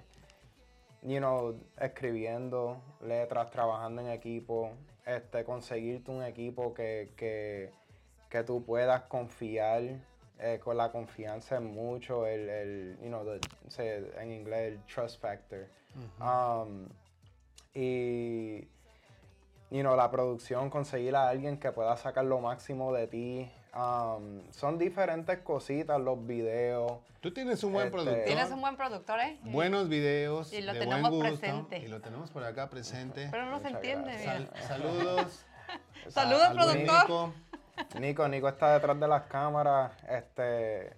[1.77, 4.71] escribiendo letras, trabajando en equipo,
[5.05, 7.71] este, conseguirte un equipo que, que,
[8.29, 9.83] que tú puedas confiar,
[10.39, 14.79] eh, con la confianza en mucho, el, el you know, the- se- en inglés el
[14.85, 15.67] trust factor.
[16.19, 16.87] Um,
[17.73, 18.59] y,
[19.71, 23.51] you know, la producción, conseguir a alguien que pueda sacar lo máximo de ti.
[23.75, 26.93] Um, son diferentes cositas, los videos.
[27.19, 28.23] Tú tienes un buen Este- productor.
[28.25, 29.37] Tienes un buen productor, ¿eh?
[29.43, 30.53] Buenos videos.
[30.53, 31.79] Y lo de tenemos buen gusto, presente.
[31.79, 33.27] Y lo tenemos por acá presente.
[33.31, 34.39] Pero no se Muchas entiende, gracias.
[34.39, 34.51] mira.
[34.61, 35.45] Sal- saludos.
[36.09, 37.31] Saludos, productor.
[37.99, 38.27] Nico.
[38.27, 39.91] Nico, está detrás de las cámaras.
[40.09, 40.93] Este,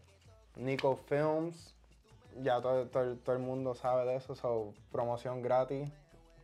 [0.56, 1.74] Nico Films.
[2.42, 4.36] Ya todo, todo- todo el mundo sabe de eso.
[4.36, 5.90] So, promoción gratis.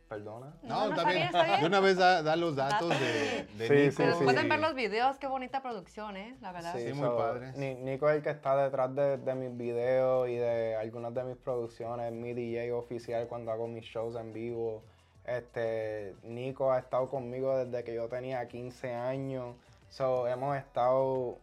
[0.08, 0.52] Perdona.
[0.62, 1.22] No, No, no, está está bien.
[1.24, 1.60] está bien.
[1.60, 3.90] De una vez da, da los datos de, de Sí, Nico.
[3.90, 4.24] sí, Pero sí.
[4.24, 6.36] pueden ver los videos, qué bonita producción, ¿eh?
[6.42, 6.74] La verdad.
[6.76, 7.56] Sí, muy padres.
[7.56, 11.24] Ni- Nico es el que está detrás de, de mis videos y de algunas de
[11.24, 14.82] mis producciones, mi DJ oficial cuando hago mis shows en vivo.
[15.26, 19.56] Este, Nico ha estado conmigo desde que yo tenía 15 años.
[19.94, 21.38] So, hemos estado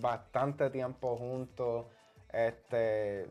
[0.00, 1.86] bastante tiempo juntos.
[2.32, 3.28] Este,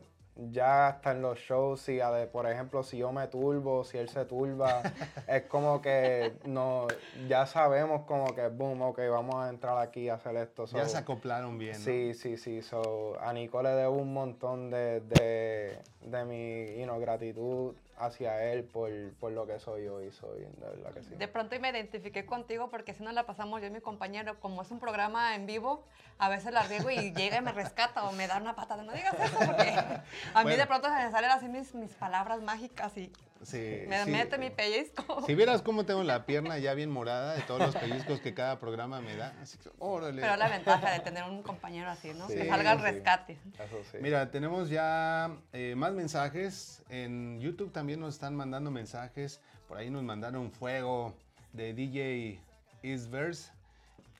[0.50, 1.98] ya hasta en los shows, si
[2.32, 4.80] por ejemplo, si yo me turbo, si él se turba,
[5.28, 6.86] es como que no,
[7.28, 10.64] ya sabemos como que, boom, ok, vamos a entrar aquí a hacer esto.
[10.64, 11.74] Ya So, se acoplaron bien.
[11.74, 11.78] ¿no?
[11.78, 12.62] Sí, sí, sí.
[12.62, 18.42] So, a Nico le debo un montón de, de, de mi you know, gratitud hacia
[18.44, 21.14] él por, por lo que soy hoy, soy, de verdad que sí.
[21.14, 24.40] De pronto y me identifiqué contigo porque si no la pasamos yo y mi compañero,
[24.40, 25.84] como es un programa en vivo,
[26.18, 28.82] a veces la riego y llega y me rescata o me da una patada.
[28.82, 30.02] No digas eso porque a
[30.38, 30.56] mí Bueno.
[30.56, 34.10] de pronto se me salen así mis, mis palabras mágicas y Sí, me sí.
[34.10, 35.22] mete mi pellizco.
[35.26, 38.58] Si vieras cómo tengo la pierna ya bien morada de todos los pellizcos que cada
[38.60, 39.34] programa me da.
[39.42, 40.20] Así que, órale.
[40.22, 42.28] Pero la ventaja de tener un compañero así, ¿no?
[42.28, 42.84] Sí, que salga al sí.
[42.84, 43.32] rescate.
[43.54, 43.98] Eso sí.
[44.00, 46.82] Mira, tenemos ya eh, más mensajes.
[46.88, 49.40] En YouTube también nos están mandando mensajes.
[49.68, 51.14] Por ahí nos mandaron fuego
[51.52, 52.40] de DJ
[52.82, 53.50] Isverse.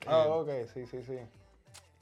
[0.05, 1.17] Ah, Eh, ok, sí, sí, sí.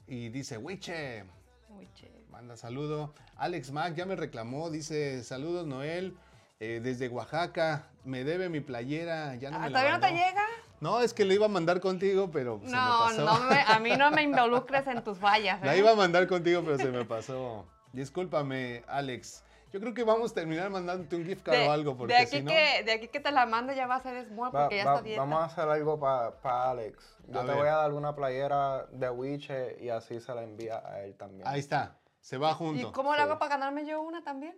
[0.08, 1.24] Y dice, Wiche,
[1.70, 2.10] Uy, che.
[2.30, 3.14] manda saludo.
[3.36, 6.16] Alex Mac ya me reclamó, dice, saludos Noel.
[6.64, 10.12] Eh, desde Oaxaca, me debe mi playera, ya no Ah, me la ¿Todavía no te
[10.12, 10.24] mandó".
[10.28, 10.42] llega?
[10.80, 13.24] No, es que lo iba a mandar contigo, pero se me No, pasó.
[13.24, 15.60] no me- a mí no me involucres en tus fallas.
[15.62, 15.78] La ¿eh?
[15.78, 17.66] iba a mandar contigo, pero se me pasó.
[17.92, 19.42] Discúlpame, Alex.
[19.72, 22.20] Yo creo que vamos a terminar mandándote un gift card de, o algo, porque de
[22.20, 22.50] aquí si no...
[22.52, 24.84] que, de aquí que te la mande ya va a ser small Va- porque ya
[24.84, 25.20] va- está dieta.
[25.20, 27.16] vamos a hacer algo para Alex.
[27.26, 27.56] Yo A te ver.
[27.56, 31.48] voy a dar una playera de Wiche y así se la envía a él también.
[31.48, 32.92] Ahí está, se va ¿Y junto.
[32.92, 33.22] cómo lo Sí.
[33.22, 34.54] hago para ganarme yo una también?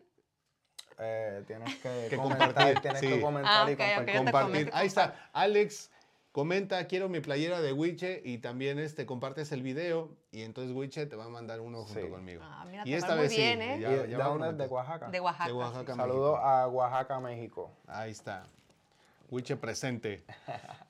[0.99, 3.09] Eh, tienes que, Que comentar, compartir, tienes sí.
[3.09, 4.71] que comentar Ah, y compartir.
[4.73, 5.91] Ahí está, Alex.
[6.33, 11.07] Comenta, quiero mi playera de Wiche y también este, compartes el video y entonces Wiche
[11.07, 12.09] te va a mandar uno junto Sí.
[12.09, 12.43] conmigo.
[12.45, 13.79] Ah, mira, y te esta muy vez sí, bien, ¿eh?
[13.81, 14.19] ya- ¿Y ya
[14.53, 14.67] ¿De.
[14.67, 15.09] Oaxaca?
[15.11, 15.47] De Oaxaca.
[15.47, 15.97] De Oaxaca, sí.
[16.01, 17.71] Saludos a Oaxaca, México.
[17.87, 18.49] Ahí está.
[19.31, 20.25] Wiche presente.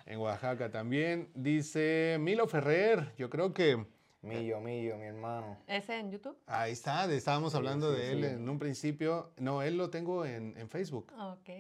[0.07, 1.29] En Oaxaca también.
[1.35, 3.13] Dice Milo Ferrer.
[3.19, 3.85] Yo creo que
[4.25, 5.59] Millo, Millo, mi hermano.
[5.67, 6.37] ¿Ese en YouTube?
[6.47, 7.05] ahí está.
[7.13, 8.27] Estábamos hablando sí, de él sí.
[8.31, 9.33] en un principio.
[9.37, 11.13] No, él lo tengo en, en Facebook.
[11.19, 11.51] Ok.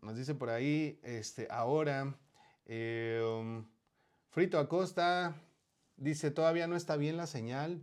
[0.00, 2.14] Nos dice por ahí, este, ahora,
[2.66, 3.64] eh, um,
[4.30, 5.34] Frito Acosta
[5.96, 7.82] dice, todavía no está bien la señal.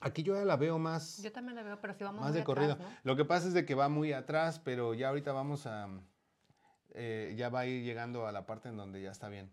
[0.00, 2.38] Aquí yo ya la veo más, Yo también la veo, pero sí vamos más muy
[2.38, 2.72] de corrido.
[2.72, 2.96] atrás, ¿no?
[3.04, 5.88] Lo que pasa es de que va muy atrás, pero ya ahorita vamos a,
[6.90, 9.50] eh, ya va a ir llegando a la parte en donde ya está bien.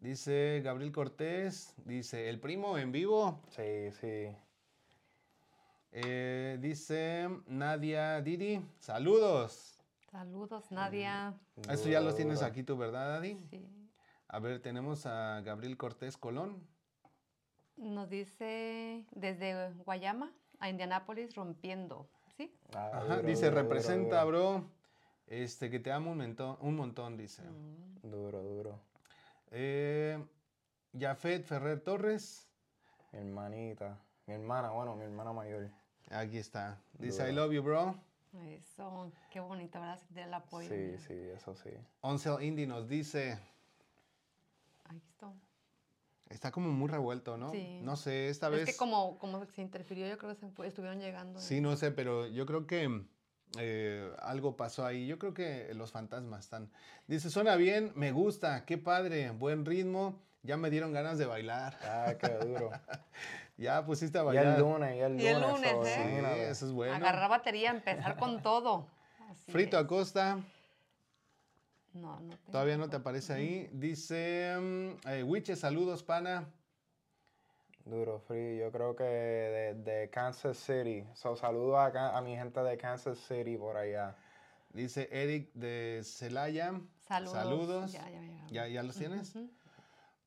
[0.00, 3.42] Dice Gabriel Cortés, dice, el primo en vivo.
[3.50, 4.34] Sí, sí.
[5.92, 9.78] Eh, dice Nadia Didi, saludos.
[10.10, 11.34] Saludos, Nadia.
[11.68, 13.36] Eso ya los tienes aquí tú, ¿verdad, Adi?
[13.50, 13.62] Sí.
[14.28, 16.66] A ver, tenemos a Gabriel Cortés Colón.
[17.76, 22.08] Nos dice desde Guayama a Indianápolis rompiendo.
[22.38, 22.54] ¿Sí?
[22.74, 24.70] Ah, Ajá, duro, dice, duro, representa, duro, bro.
[25.26, 27.42] Este, que te amo un montón, un montón dice.
[27.42, 28.10] Mm.
[28.10, 28.59] Duro, duro.
[29.50, 30.22] Eh,
[30.98, 32.48] Jafet Ferrer Torres.
[33.12, 33.98] Mi hermanita.
[34.26, 35.70] Mi hermana, bueno, mi hermana mayor.
[36.10, 36.80] Aquí está.
[36.98, 37.28] Dice.
[37.28, 37.96] I love you, bro.
[38.46, 39.98] Eso, qué bonito, ¿verdad?
[39.98, 40.68] Sentir el apoyo.
[40.68, 40.98] Sí, mira.
[41.00, 41.70] sí, eso sí.
[42.00, 43.36] Oncel Indy nos dice,
[44.84, 45.32] Aquí está.
[46.28, 47.50] está como muy revuelto, ¿no?
[47.50, 47.80] Sí.
[47.82, 48.66] No sé, esta Es vez...
[48.66, 51.40] que como, como se interfirió, yo creo que se estuvieron llegando.
[51.40, 53.04] Sí, no sé, pero yo creo que
[53.58, 55.06] eh, algo pasó ahí.
[55.06, 56.70] Yo creo que los fantasmas están.
[57.06, 60.20] Dice, suena bien, me gusta, qué padre, buen ritmo.
[60.42, 61.78] Ya me dieron ganas de bailar.
[61.82, 62.70] Ah, qué duro.
[63.56, 64.54] Ya pusiste a bailar.
[64.54, 65.24] el lunes, y el lunes.
[65.24, 66.22] Y el lunes, so, ¿eh?
[66.34, 66.94] Sí, eso es bueno.
[66.94, 68.86] Agarrar batería, empezar con todo.
[69.28, 69.84] Así Frito es.
[69.84, 70.38] Acosta,
[71.92, 73.68] No, no tengo todavía no te aparece ahí.
[73.74, 76.48] Dice, mm, eh, Wiche, saludos, pana.
[77.90, 78.58] Duro, free.
[78.58, 81.04] Yo creo que de, de Kansas City.
[81.14, 84.16] So, saludo a, mi gente de Kansas City por allá.
[84.72, 86.80] Dice Eric de Celaya.
[87.08, 87.32] Saludos.
[87.32, 87.92] Saludos.
[87.92, 88.46] Ya, ya, ya.
[88.48, 89.34] ¿Ya, ya los tienes?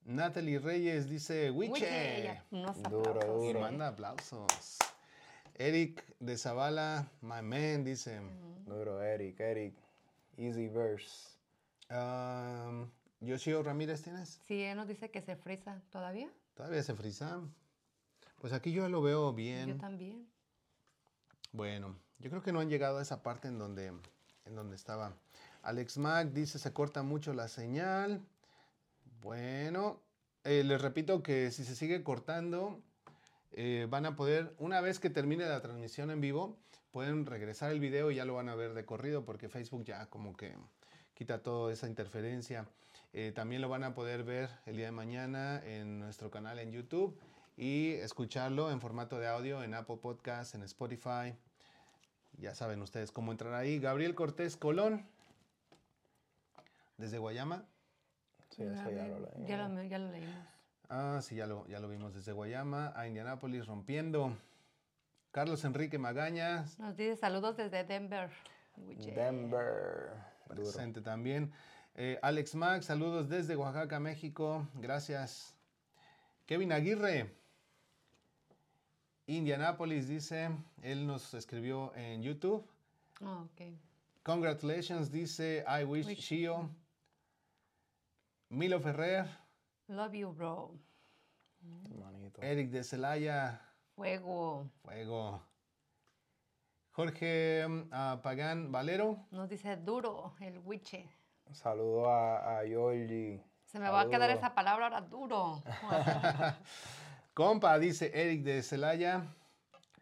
[0.04, 2.42] Natalie Reyes dice, Wiche.
[2.90, 3.44] Duro.
[3.44, 3.62] Y duro.
[3.62, 4.80] manda aplausos.
[5.56, 8.20] Eric de Zavala, my man, dice.
[8.66, 9.76] Duro, Eric, Eric.
[10.38, 11.38] Easy verse.
[11.90, 14.42] Um, Yoshio Ramírez, ¿tienes?
[14.46, 16.30] Sí, él nos dice que se frisa todavía.
[16.56, 17.42] Todavía se frisa.
[18.44, 19.78] Pues aquí yo lo veo Yo bien.
[19.78, 20.28] también.
[21.54, 25.14] Bueno, yo creo que no han llegado a esa parte en donde, en donde estaba.
[25.62, 28.20] Alex Mac dice se corta mucho la señal.
[29.22, 30.02] Bueno,
[30.44, 32.82] eh, les repito que si se sigue cortando,
[33.54, 36.58] eh, van a poder, una vez que termine la transmisión en vivo,
[36.91, 40.08] pueden regresar el video y ya lo van a ver de corrido porque Facebook ya
[40.08, 40.54] como que
[41.14, 42.68] quita toda esa interferencia.
[43.14, 46.74] Eh, también lo van a poder ver el día de mañana en nuestro canal en
[46.74, 47.18] YouTube
[47.56, 51.36] y escucharlo en formato de audio en Apple Podcast, en Spotify.
[52.38, 53.80] Ya saben ustedes cómo entrar ahí.
[53.80, 55.06] Gabriel Cortés Colón,
[56.97, 57.66] desde Guayama.
[58.49, 59.45] Sí, eso ya lo leí.
[59.47, 60.36] Ya lo, ya lo leímos.
[60.89, 64.36] Ah, sí, ya lo, ya lo vimos desde Guayama a Indianápolis rompiendo.
[65.32, 68.30] Carlos Enrique Magaña, Nos dice saludos desde Denver.
[68.76, 70.12] Denver.
[70.49, 70.62] Duro.
[70.62, 71.51] presente también.
[71.95, 74.68] Eh, Alex Max, saludos desde Oaxaca, México.
[74.76, 75.56] Gracias.
[76.45, 77.34] Kevin Aguirre,
[79.28, 80.50] Indianápolis, dice.
[80.82, 82.66] Él nos escribió en YouTube.
[83.22, 83.62] Ah, ok.
[84.24, 86.20] Congratulations, dice I wish Wish.
[86.20, 86.70] Shio.
[88.50, 89.26] Milo Ferrer,
[89.88, 90.72] Love you, bro.
[92.00, 92.42] Manito.
[92.42, 93.60] Eric de Celaya,
[93.96, 94.70] Fuego.
[94.84, 95.42] fuego.
[96.92, 101.10] Jorge mm, ah, Pagán Valero, Nos dice duro, el wiche.
[101.52, 103.42] Saludo a, a Georgie.
[103.66, 105.64] Se me va a quedar esa palabra ahora, duro.
[107.34, 109.26] compa, dice Eric de Celaya.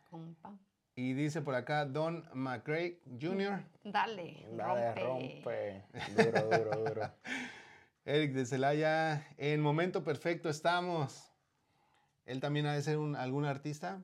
[0.10, 0.58] Compa.
[0.96, 3.64] Y dice por acá Don McRae Jr.
[3.84, 5.04] Dale, Dale, rompe.
[5.04, 5.84] rompe.
[6.16, 7.12] Duro, duro, duro.
[8.06, 11.32] Eric de Celaya, en momento perfecto estamos.
[12.26, 14.02] Él también ha de ser un, algún artista.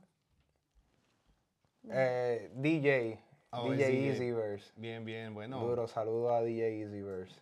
[1.89, 3.19] Eh, DJ.
[3.51, 4.09] Oh, DJ DJ.
[4.09, 4.71] Easyverse.
[4.75, 5.59] Bien, bien, bueno.
[5.59, 7.39] Duro, saludo a DJ Easyverse.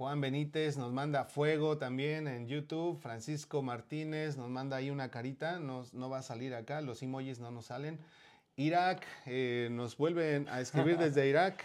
[0.00, 2.98] Juan Benítez nos manda fuego también en YouTube.
[3.02, 5.58] Francisco Martínez nos manda ahí una carita.
[5.60, 8.00] Nos, no va a salir acá, los emojis no nos salen.
[8.56, 11.62] Irak eh, nos vuelven a escribir desde Irak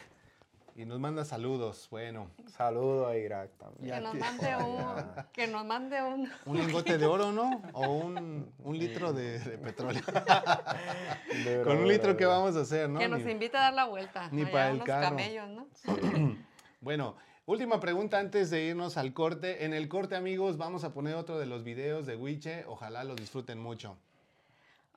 [0.76, 1.88] y nos manda saludos.
[1.90, 3.96] Bueno, Saludo a Irak también.
[3.96, 5.06] Que nos mande un.
[5.32, 6.30] Que nos mande un.
[6.46, 7.62] un lingote de oro, ¿no?
[7.72, 10.02] O un, un litro de, de petróleo.
[11.46, 13.00] Duro, Con un litro, ¿qué vamos a hacer, no?
[13.00, 14.28] Que nos Ni- invite a dar la vuelta.
[14.34, 15.08] ni para el unos carro.
[15.08, 15.68] camellos, ¿no?
[16.82, 17.16] Bueno,
[17.46, 19.66] última pregunta antes de irnos al corte.
[19.66, 22.66] En el corte, amigos, vamos a poner otro de los videos de Wiche.
[22.68, 23.98] Ojalá los disfruten mucho.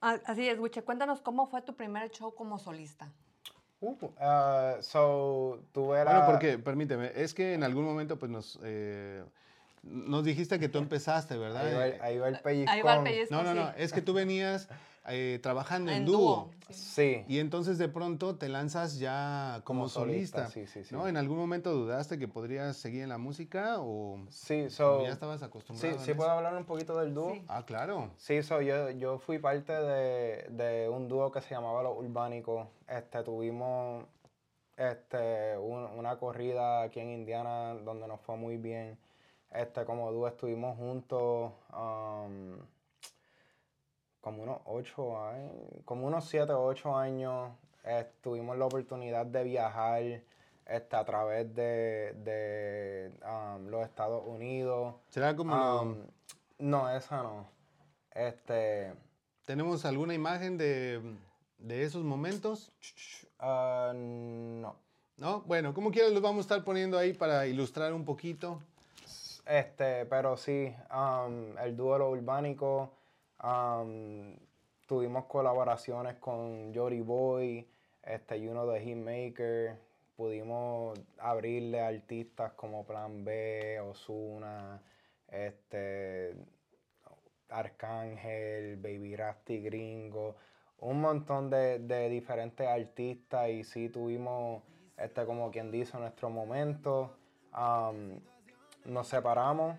[0.00, 0.82] Ah, Así es, Wiche.
[0.82, 3.08] Cuéntanos cómo fue tu primer show como solista.
[3.80, 6.14] Uh, ah, so, tú eras...
[6.14, 9.22] Bueno, porque, permíteme, es que en algún momento pues nos, eh,
[9.84, 11.64] nos dijiste que tú empezaste, ¿verdad?
[11.66, 12.74] Ahí va, el- ahí va el pellizcón.
[12.74, 13.34] Ahí va el pellizco.
[13.34, 13.72] no, no, no, sí.
[13.76, 14.68] es que tú venías
[15.10, 16.50] eh, trabajando en, En dúo.
[16.70, 16.74] sí.
[16.74, 17.24] Sí.
[17.28, 20.48] Y entonces de pronto te lanzas ya como, Como solista.
[20.48, 20.94] solista, sí, sí, sí.
[20.94, 21.08] ¿no?
[21.08, 25.02] ¿En algún momento dudaste que podrías seguir en la música o, Sí, so...
[25.02, 25.94] ya estabas Sí, acostumbrado?
[25.94, 26.16] en sí eso?
[26.18, 27.32] puedo hablar un poquito del dúo.
[27.34, 27.42] Sí.
[27.48, 28.10] Ah, claro.
[28.18, 32.66] Sí, so, yo, yo fui parte de, de un dúo que se llamaba Los Urbánicos.
[32.86, 34.04] Este, tuvimos
[34.76, 38.98] este, un- una corrida aquí en Indiana donde nos fue muy bien.
[39.50, 42.58] Este, como dúo estuvimos juntos um,
[44.20, 45.52] como unos ocho años,
[45.84, 47.50] como unos siete o ocho años.
[47.84, 50.02] Eh, tuvimos la oportunidad de viajar
[50.66, 54.94] este, a través de, de um, los Estados Unidos.
[55.08, 55.96] ¿Será como lo- Um,
[56.58, 57.46] no, esa no.
[58.14, 58.92] Este.
[59.44, 61.00] tenemos alguna imagen de,
[61.58, 62.72] de esos momentos?
[63.38, 64.74] ah, no.
[65.16, 65.40] ¿No?
[65.42, 68.60] Bueno, como quieras los vamos a estar poniendo ahí para ilustrar un poquito.
[69.46, 72.90] Este, pero sí, um, el dúo Lo Urbánico.
[74.86, 77.68] Tuvimos colaboraciones con Jory Boy,
[78.02, 79.76] este, y uno de Hitmaker.
[80.16, 84.82] Pudimos abrirle artistas como Plan B, Osuna,
[85.28, 86.34] este,
[87.48, 90.36] Arcángel, Baby Rasty Gringo,
[90.80, 94.62] un montón de, de diferentes artistas y sí tuvimos,
[94.96, 97.16] este, como quien dice, nuestro momento.
[98.84, 99.76] Nos separamos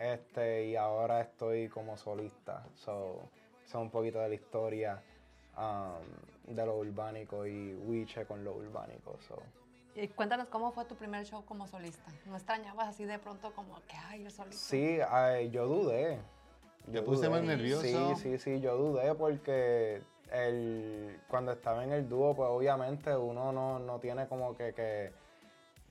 [0.00, 2.66] este, y ahora estoy como solista.
[2.74, 3.20] So,
[3.64, 5.02] es un poquito de la historia
[5.54, 6.02] am,
[6.46, 9.16] de lo urbánico y Wiche con lo urbánico.
[9.28, 9.36] So.
[9.94, 12.10] Y cuéntanos cómo fue tu primer show como solista.
[12.24, 14.58] ¿No extrañabas así de pronto como que, ay, yo solista?
[14.58, 16.18] Sí, ay, yo dudé.
[16.90, 17.82] ¿Te pusiste más nervioso?
[17.82, 23.52] Sí, sí, sí, yo dudé porque el, cuando estaba en el dúo, pues obviamente uno
[23.52, 25.12] no, no tiene como que, que,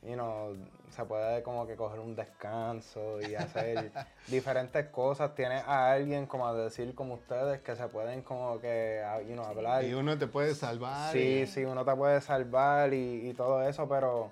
[0.03, 0.55] you know,
[0.89, 3.91] se puede como que coger un descanso y hacer
[4.27, 5.35] diferentes cosas.
[5.35, 9.33] Tienes a alguien, como a decir como ustedes, que se pueden como que, ah, you
[9.33, 9.83] know, hablar.
[9.83, 11.11] Y uno te puede salvar.
[11.11, 14.31] Sí, y- sí, uno te puede salvar y, y todo eso, pero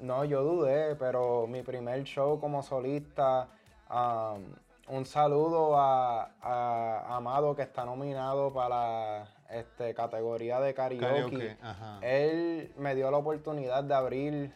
[0.00, 3.48] no, yo dudé, pero mi primer show como solista,
[3.90, 4.44] um,
[4.96, 11.56] un saludo a, a Amado que está nominado para este, categoría de karaoke.
[12.02, 14.54] Él me dio la oportunidad de abrir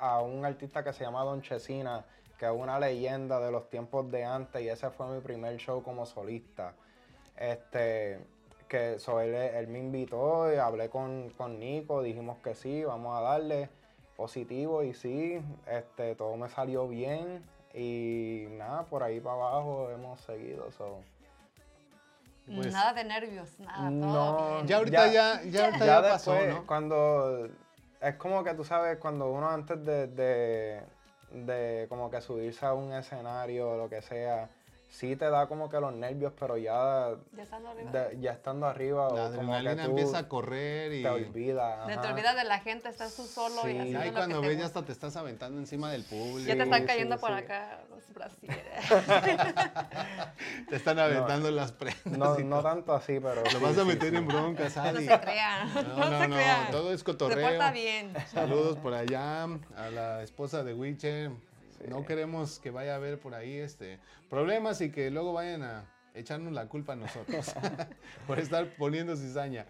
[0.00, 2.04] a un artista que se llama Don Chesina,
[2.38, 5.82] que es una leyenda de los tiempos de antes, y ese fue mi primer show
[5.82, 6.72] como solista.
[7.36, 8.20] Este,
[8.68, 13.16] que so, él, él me invitó y hablé con, con Nico, dijimos que sí, vamos
[13.16, 13.70] a darle
[14.16, 20.20] positivo y sí, este, todo me salió bien y nada, por ahí para abajo hemos
[20.20, 20.70] seguido.
[20.72, 21.00] So.
[22.46, 24.66] Pues- nada de nervios, nada, todo No, bien.
[24.66, 26.66] Ya ahorita ya, Ya- ya, ahorita ya ya pasó, después, ¿no?
[26.66, 27.48] cuando
[28.00, 30.84] es como que tú sabes, cuando uno antes de,
[31.30, 34.48] de, como que subirse a un escenario o lo que sea,
[34.90, 37.90] sí te da como que los nervios, pero ya, Ya estando arriba.
[37.90, 41.08] de- ya estando arriba, La o como que adrenalina tú empieza a correr y te
[41.10, 41.86] olvidas.
[41.86, 42.12] Te ajá.
[42.12, 43.78] olvidas de la gente, estás tú solo y Sí.
[43.78, 46.48] haciendo ahí lo cuando que te ves ya hasta te estás aventando encima del público.
[46.48, 47.36] Ya te están cayendo sí, por sí.
[47.36, 48.58] acá los brasieres.
[50.68, 52.04] Te están aventando las prendas.
[52.18, 53.42] No, y no tanto así, pero.
[53.44, 54.16] Lo sí, vas a meter sí.
[54.16, 55.06] en broncas, No Adi.
[55.06, 55.74] se crean.
[55.74, 56.70] No, No, no, se no, crean.
[56.70, 57.48] todo es Se cotorreo.
[57.48, 58.12] porta bien.
[58.32, 60.74] Saludos por allá a la esposa de
[61.86, 65.84] No queremos que vaya a haber por ahí este problemas y que luego vayan a
[66.14, 67.54] echarnos la culpa a nosotros
[68.26, 69.66] por estar poniendo cizaña.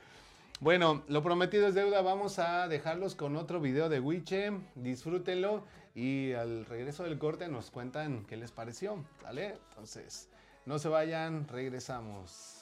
[0.60, 2.02] Bueno, lo prometido es deuda.
[2.02, 4.50] Vamos a dejarlos con otro video de Wiche.
[4.74, 9.04] Disfrútenlo y al regreso del corte nos cuentan qué les pareció.
[9.22, 9.56] ¿Sale?
[9.70, 10.28] Entonces,
[10.66, 12.57] no se vayan, regresamos.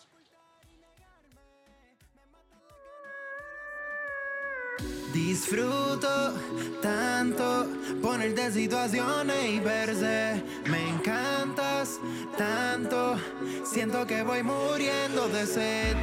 [5.16, 6.34] Disfruto
[6.82, 7.66] tanto
[8.02, 10.44] ponerte situaciones y verse.
[10.66, 11.98] Me encantas
[12.36, 13.16] tanto.
[13.64, 15.96] Siento que voy muriendo de sed.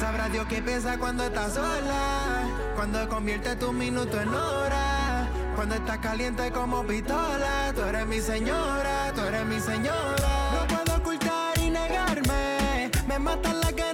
[0.00, 2.48] Sabrá Dios qué piensa cuando estás sola.
[2.74, 5.28] Cuando convierte tu minuto en hora.
[5.54, 7.74] Cuando estás caliente como pistola.
[7.74, 10.52] Tú eres mi señora, tú eres mi señora.
[10.54, 12.90] No puedo ocultar y negarme.
[13.06, 13.87] Me matan las ganas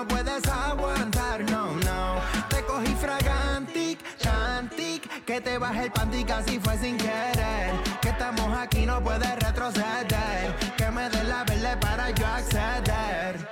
[0.00, 1.42] no puedes aguantar.
[1.50, 2.20] No, no.
[2.48, 5.24] Te cogí fragantic, chantic.
[5.24, 7.72] Que te bajé el panty casi fue sin querer.
[8.00, 10.56] Que estamos aquí, no puedes retroceder.
[10.76, 13.48] Que me des la verde para yo acceder.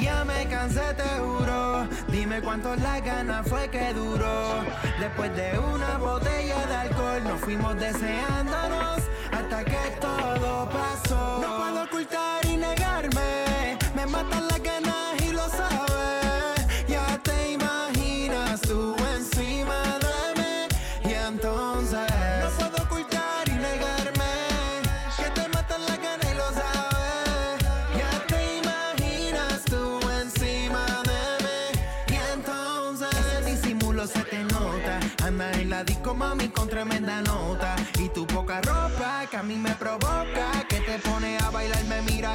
[0.00, 1.86] Ya me cansé, te juro.
[2.08, 4.64] Dime cuánto la gana fue que duró.
[4.98, 8.98] Después de una botella de alcohol, nos fuimos deseándonos
[9.32, 11.38] hasta que todo pasó.
[11.40, 13.78] No puedo ocultar y negarme.
[13.94, 14.77] Me matan las ganas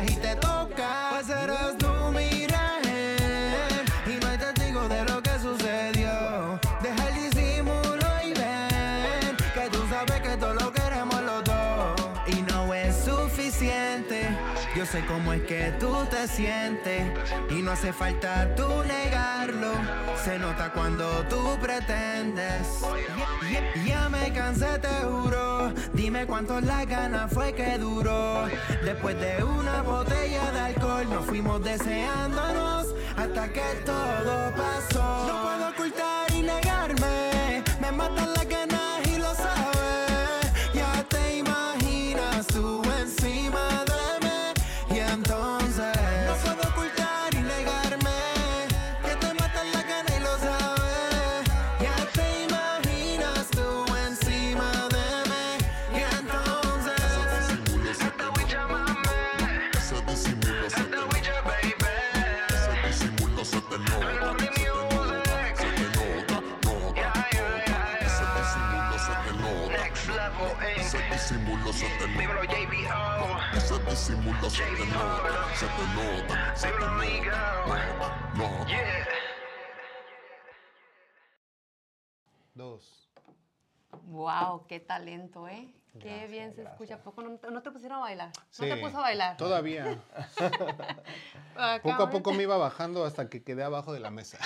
[0.02, 1.10] y te toca.
[1.12, 2.82] Pues eres tú, mirar.
[4.06, 6.60] Y no hay testigo de lo que sucedió.
[6.82, 9.38] Deja el disimulo y ven.
[9.54, 12.02] Que tú sabes que todo lo queremos los dos.
[12.28, 14.30] Y no es suficiente.
[14.76, 17.04] Yo sé cómo es que tú te sientes.
[17.50, 19.74] Y no hace falta tú negarlo.
[20.24, 22.82] Se nota cuando tú pretendes.
[23.86, 25.72] Ya- me cansé, te juro.
[25.94, 28.46] Dime cuánto la gana fue que duró.
[28.84, 35.28] Después de una botella de alcohol, nos fuimos deseándonos hasta que todo pasó.
[35.28, 37.64] No puedo ocultar y negarme.
[37.82, 38.63] Me matan las ganas
[74.44, 77.32] disimulo se te nota, se te nota, se te Dímelo nota, Miguel.
[77.68, 78.68] nota, nota.
[78.68, 79.08] Yeah.
[82.54, 83.10] Dos.
[84.08, 85.74] Wow, qué talento, ¿eh?
[86.00, 86.74] Qué Gracias, bien se gracias.
[86.74, 86.96] escucha.
[86.96, 88.30] ¿A poco no, no te pusieron a bailar?
[88.36, 89.38] ¿No Sí, te puso a bailar?
[89.38, 90.02] Todavía.
[91.84, 94.40] Poco a poco me iba bajando hasta que quedé abajo de la mesa.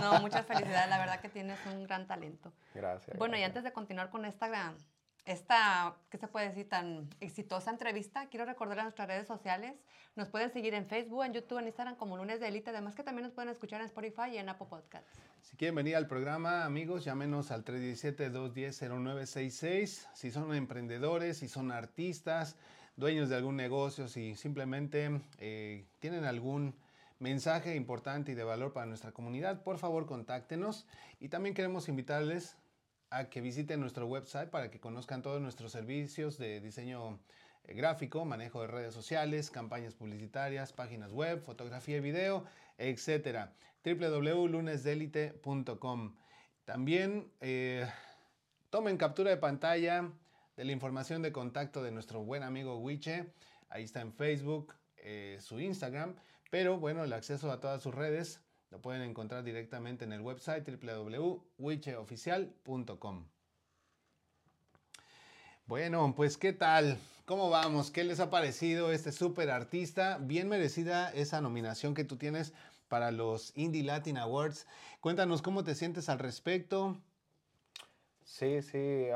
[0.00, 0.88] No, muchas felicidades.
[0.88, 2.50] La verdad que tienes un gran talento.
[2.74, 3.18] Gracias.
[3.18, 4.78] Bueno, y antes de continuar con esta, gran-
[5.24, 6.68] esta, ¿qué se puede decir?
[6.68, 9.74] Tan exitosa entrevista, quiero recordar a nuestras redes sociales.
[10.16, 12.70] Nos pueden seguir en Facebook, en YouTube, en Instagram como Lunes de Elite.
[12.70, 15.20] Además que también nos pueden escuchar en Spotify y en Apple Podcasts.
[15.42, 20.08] Si quieren venir al programa, amigos, llámenos al 317-210-0966.
[20.12, 22.56] Si son emprendedores, si son artistas,
[22.96, 26.74] dueños de algún negocio, si simplemente eh, tienen algún
[27.20, 30.88] mensaje importante y de valor para nuestra comunidad, por favor contáctenos.
[31.20, 32.56] Y también queremos invitarles
[33.12, 37.20] a que visiten nuestro website para que conozcan todos nuestros servicios de diseño
[37.64, 42.46] eh, gráfico, manejo de redes sociales, campañas publicitarias, páginas web, fotografía y video,
[42.78, 43.50] etc.
[43.84, 46.14] www.lunesdelite.com.
[46.64, 47.86] También eh,
[48.70, 50.10] tomen captura de pantalla
[50.56, 53.34] de la información de contacto de nuestro buen amigo Wiche.
[53.68, 56.16] Ahí está en Facebook, eh, su Instagram.
[56.50, 58.40] Pero bueno, el acceso a todas sus redes
[58.72, 63.26] lo pueden encontrar directamente en el website www.wicheoficial.com.
[65.66, 66.96] Bueno, pues ¿qué tal?
[67.26, 67.90] ¿Cómo vamos?
[67.90, 70.16] ¿Qué les ha parecido este súper artista?
[70.22, 72.54] Bien merecida esa nominación que tú tienes
[72.88, 74.66] para los Indie Latin Awards.
[75.00, 76.96] Cuéntanos cómo te sientes al respecto.
[78.24, 79.08] Sí, sí,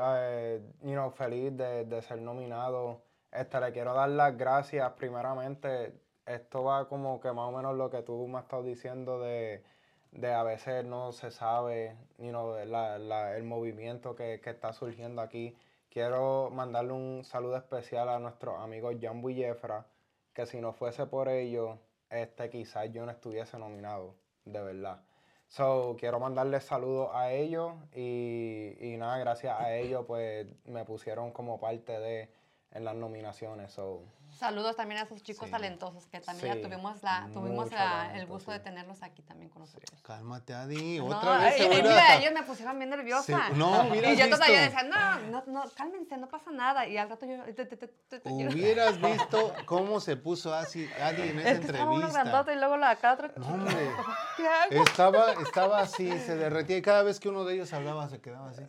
[0.81, 3.01] know, feliz de, de ser nominado.
[3.31, 5.99] Este, le quiero dar las gracias primeramente.
[6.27, 9.63] Esto va como que más o menos lo que tú me has estado diciendo de,
[10.11, 14.73] de a veces no se sabe, you know, la- la- el movimiento que, que está
[14.73, 15.55] surgiendo aquí.
[15.89, 19.87] Quiero mandarle un saludo especial a nuestros amigos Jambo y Jefra,
[20.33, 24.15] que si no fuese por ellos, este, quizás yo no estuviese nominado,
[24.45, 25.03] de verdad.
[25.47, 31.31] So, quiero mandarles saludos a ellos y, y nada, gracias a ellos pues me pusieron
[31.31, 32.29] como parte de
[32.77, 33.71] en las nominaciones.
[33.73, 35.51] So, Saludos también a esos chicos Sí.
[35.51, 38.57] talentosos que también Sí, ya tuvimos, la, tuvimos la- el gusto sí.
[38.57, 39.99] de tenerlos aquí también con nosotros.
[40.03, 40.99] Cálmate, Adi.
[40.99, 41.53] No, Otra vez.
[41.53, 43.23] ay, te ay, vuelve mira, ellos me pusieron bien nerviosa.
[43.47, 44.75] Sí, no, hubieras y yo todavía visto.
[44.75, 46.85] decía, no, no, no, cálmense, no pasa nada.
[46.85, 47.41] Y al rato yo...
[47.45, 51.49] te- te- te- te- te- yo- Hubieras visto cómo se puso Adi, Adi en esa
[51.51, 52.23] Es que estaba uno entrevista.
[52.23, 53.29] grandote y luego la acá otro...
[53.37, 53.75] No, hombre.
[54.37, 54.83] ¿Qué hago?
[54.83, 58.49] Estaba, estaba así, se derretía y cada vez que uno de ellos hablaba se quedaba
[58.49, 58.61] así.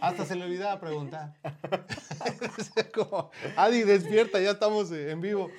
[0.00, 1.34] Hasta se le olvidaba preguntar.
[2.94, 5.50] Como, Adi, despierta, ya estamos en vivo.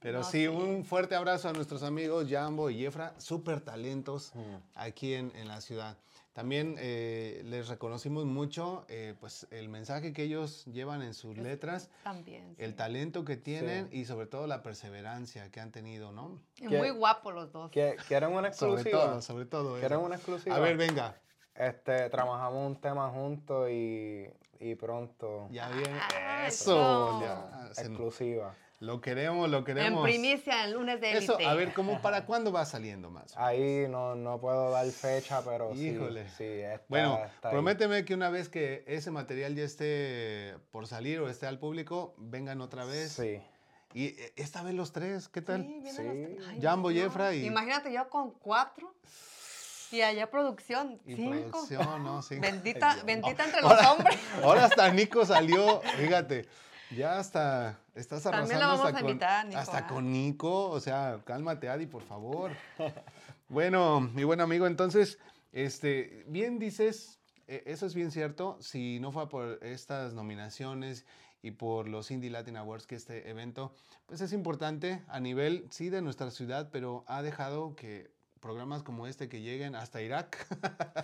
[0.00, 0.46] Pero No, sí, sí.
[0.48, 4.32] un fuerte abrazo a nuestros amigos Jambo y Jefra, súper talentos
[4.74, 5.96] aquí en, en la ciudad.
[6.34, 11.90] También eh, les reconocimos mucho eh, pues, el mensaje que ellos llevan en sus letras,
[12.02, 12.54] También.
[12.56, 12.64] sí.
[12.64, 16.40] el talento que tienen y sobre todo la perseverancia que han tenido, ¿no?
[16.56, 17.70] Y ¿Qué- muy guapos los dos.
[17.70, 19.04] ¿quie- ¿Quieren una Sobre exclusiva?
[19.10, 19.78] todo, sobre todo.
[19.78, 20.06] ¿Quieren eso.
[20.06, 20.56] una exclusiva?
[20.56, 21.16] A ver, venga.
[21.54, 24.26] Este, trabajamos un tema juntos y,
[24.58, 25.98] y pronto Ya viene.
[26.12, 27.20] Ah, Eso.
[27.22, 28.54] ya, exclusiva.
[28.80, 30.02] lo queremos, lo En queremos.
[30.02, 33.36] primicia, el lunes de Eso, a ver, ¿cómo para cuándo va saliendo más?
[33.36, 36.28] Ahí no, no puedo dar fecha, pero Híjole.
[36.30, 37.52] sí, sí está, Bueno, está ahí.
[37.52, 42.14] prométeme que una vez que ese material ya esté por salir o esté al público,
[42.18, 43.12] vengan otra vez.
[43.12, 43.40] Sí.
[43.94, 45.62] Y eh, esta vez los tres, ¿qué tal?
[45.62, 46.34] Sí, vienen Sí.
[46.36, 46.96] los- Ay, Jambo, no.
[46.96, 48.92] Jefra y- Imagínate yo con cuatro
[49.94, 51.50] y allá producción, Y cinco.
[51.50, 52.20] producción, ¿no?
[52.40, 54.18] Bendita, bendita entre los Ahora- hombres.
[54.42, 56.46] Ahora hasta Nico salió, fíjate,
[56.94, 60.70] ya hasta estás También arrasando lo vamos hasta, a con, invitar Nico, hasta con Nico,
[60.70, 62.50] o sea, cálmate Adi, por favor.
[63.48, 65.18] Bueno, mi buen amigo, entonces,
[65.52, 71.04] este, bien dices, eh, eso es bien cierto, si no fue por estas nominaciones
[71.42, 73.74] y por los Indie Latin Awards que este evento,
[74.06, 78.10] pues es importante a nivel, sí, de nuestra ciudad, pero ha dejado que
[78.44, 80.46] programas como este que lleguen hasta Irak,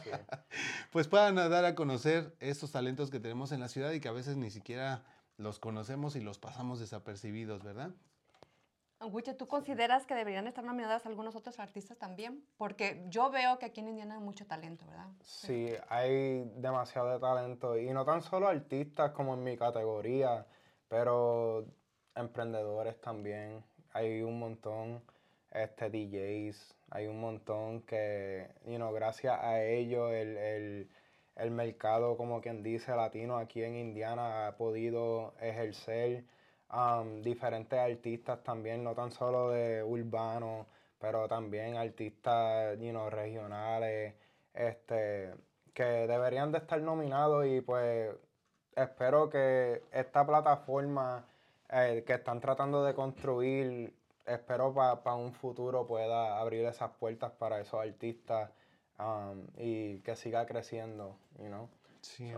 [0.04, 0.10] Sí.
[0.92, 4.12] pues puedan dar a conocer estos talentos que tenemos en la ciudad y que a
[4.12, 5.04] veces ni siquiera
[5.38, 7.92] los conocemos y los pasamos desapercibidos, ¿verdad?
[9.00, 12.44] Wiche, ¿tú consideras que deberían estar nominadas algunos otros artistas también?
[12.58, 15.08] Porque yo veo que aquí en Indiana hay mucho talento, ¿verdad?
[15.22, 20.46] Sí, hay demasiado de talento y no tan solo artistas como en mi categoría,
[20.88, 21.64] pero
[22.14, 23.64] emprendedores también.
[23.94, 25.02] Hay un montón,
[25.50, 30.90] este, DJs, hay un montón que, you know, gracias a ellos el, el,
[31.36, 36.24] el mercado, como quien dice, latino aquí en Indiana ha podido ejercer
[36.72, 40.66] um, diferentes artistas también, no tan solo de urbano,
[40.98, 44.14] pero también artistas, you know, regionales,
[44.54, 45.32] este,
[45.74, 48.10] que deberían de estar nominados y pues
[48.76, 51.24] espero que esta plataforma
[51.70, 53.94] eh, que están tratando de construir,
[54.34, 58.50] espero para un futuro pueda abrir esas puertas para esos artistas
[58.98, 61.68] um, y que siga creciendo, you know.
[62.02, 62.30] Sí,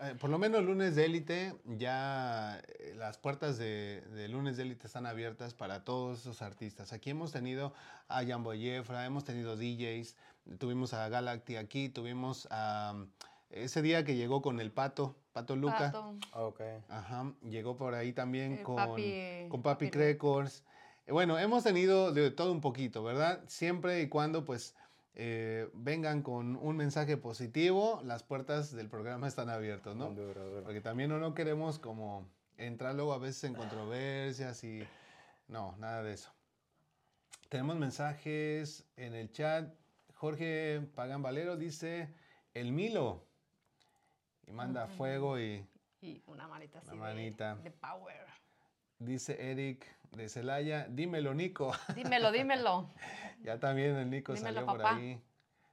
[0.00, 4.64] eh, por lo menos lunes de élite, ya eh, las puertas de, de lunes de
[4.64, 6.92] élite están abiertas para todos esos artistas.
[6.92, 7.72] Aquí hemos tenido
[8.08, 10.16] a Jambo Jefra, hemos tenido DJs,
[10.58, 13.08] tuvimos a Galacti aquí, tuvimos a mm,
[13.48, 15.92] ese día que llegó con el Pato, Pato Luca.
[15.92, 16.60] Pato, Ok.
[16.90, 20.62] Ajá, llegó por ahí también Eh, con Papi- con Papi Papi Records.
[21.06, 23.42] Eh, Bueno, hemos tenido de todo un poquito, ¿verdad?
[23.46, 24.74] Siempre y cuando pues
[25.14, 30.10] eh, vengan con un mensaje positivo, las puertas del programa están abiertas, ¿no?
[30.10, 30.64] Duro, duro.
[30.64, 32.28] Porque también no queremos como
[32.58, 34.82] entrar luego a veces en controversias y
[35.48, 36.30] no, nada de eso.
[37.48, 39.72] Tenemos mensajes en el chat.
[40.14, 42.08] Jorge Pagan Valero dice
[42.54, 43.24] el Milo
[44.46, 45.64] y manda fuego y
[46.00, 47.54] y una manita así Una de- manita.
[47.56, 48.26] De, power.
[48.98, 49.86] Dice Eric
[50.16, 51.72] de Celaya, dímelo Nico.
[51.94, 52.90] Dímelo, dímelo.
[53.42, 54.96] ya también el Nico Dímelo, salió por papá.
[54.96, 55.20] ahí.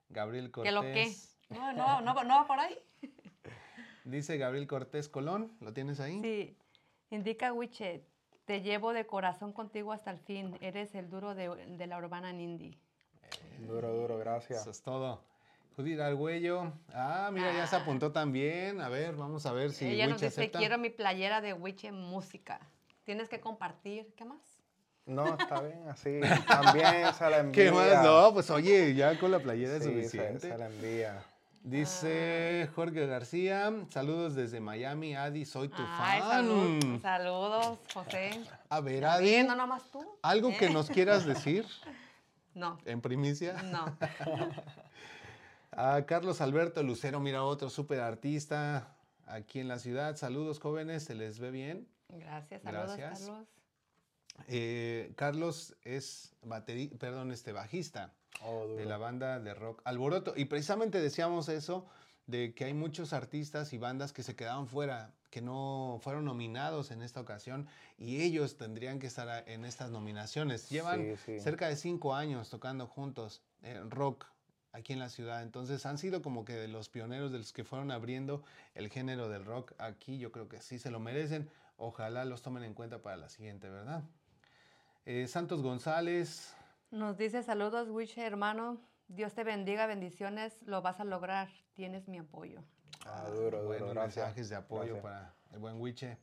[0.09, 0.87] Gabriel ¿Qué lo que?
[0.93, 1.37] Cortés.
[1.49, 2.77] No, no, no, no va por ahí.
[4.03, 6.19] Dice Gabriel Cortés Colón, ¿lo tienes ahí?
[6.21, 6.57] Sí.
[7.09, 8.03] Indica Wiche,
[8.45, 10.57] te llevo de corazón contigo hasta el fin.
[10.61, 12.77] Eres el duro de, de la urbana Nindy.
[13.59, 14.61] Duro, duro, gracias.
[14.61, 15.23] Eso es todo.
[15.77, 16.73] Judith Argüello.
[16.93, 18.81] Ah, mira, ya se apuntó también.
[18.81, 20.59] A ver, vamos a ver si Ella nos Wiche dice, acepta.
[20.59, 22.59] quiero mi playera de Wiche Música.
[23.03, 24.13] Tienes que compartir.
[24.15, 24.39] ¿Qué más?
[25.05, 26.19] No, está bien, así.
[26.47, 27.63] También se la envía.
[27.65, 28.03] ¿Qué más?
[28.03, 30.39] No, pues oye, ya con la playera es Sí, se, suficiente.
[30.49, 31.23] se la envía.
[31.63, 36.29] Dice Jorge García, saludos desde Miami, Adi, soy tu Ay, fan.
[36.29, 38.41] salud- saludos, José.
[38.67, 40.05] A ver, Adi, bien, no nomás tú.
[40.23, 40.69] ¿algo que ¿eh?
[40.69, 41.65] nos quieras decir
[42.53, 43.63] No, en primicia?
[43.63, 43.85] no.
[45.71, 48.95] A Carlos Alberto Lucero, mira, otro súper artista
[49.25, 50.15] aquí en la ciudad.
[50.17, 51.87] Saludos, jóvenes, ¿se les ve bien?
[52.09, 53.19] Gracias, saludos, Gracias.
[53.27, 53.47] Carlos.
[54.47, 60.33] Eh, Carlos es bateri perdón, este bajista Oh, de la banda de rock Alboroto.
[60.35, 61.85] Y precisamente decíamos eso
[62.25, 66.89] de que hay muchos artistas y bandas que se quedaron fuera, que no fueron nominados
[66.91, 70.67] en esta ocasión y ellos tendrían que estar en estas nominaciones.
[70.69, 71.39] Llevan Sí, sí.
[71.39, 74.25] cerca de cinco años tocando juntos en rock
[74.71, 75.43] aquí en la ciudad.
[75.43, 78.43] Entonces han sido como que de los pioneros de los que fueron abriendo
[78.73, 80.17] el género del rock aquí.
[80.17, 81.49] Yo creo que sí se lo merecen.
[81.77, 84.03] Ojalá los tomen en cuenta para la siguiente, ¿verdad?
[85.05, 86.55] Eh, Santos González,
[86.91, 88.77] Nos dice saludos, Wiche, hermano.
[89.07, 90.61] Dios te bendiga, bendiciones.
[90.63, 91.49] Lo vas a lograr.
[91.73, 92.61] Tienes mi apoyo.
[93.05, 94.25] Ah, duro, duro, buenos gracias.
[94.25, 95.01] mensajes de apoyo Gracias.
[95.03, 96.17] para el buen Wiche.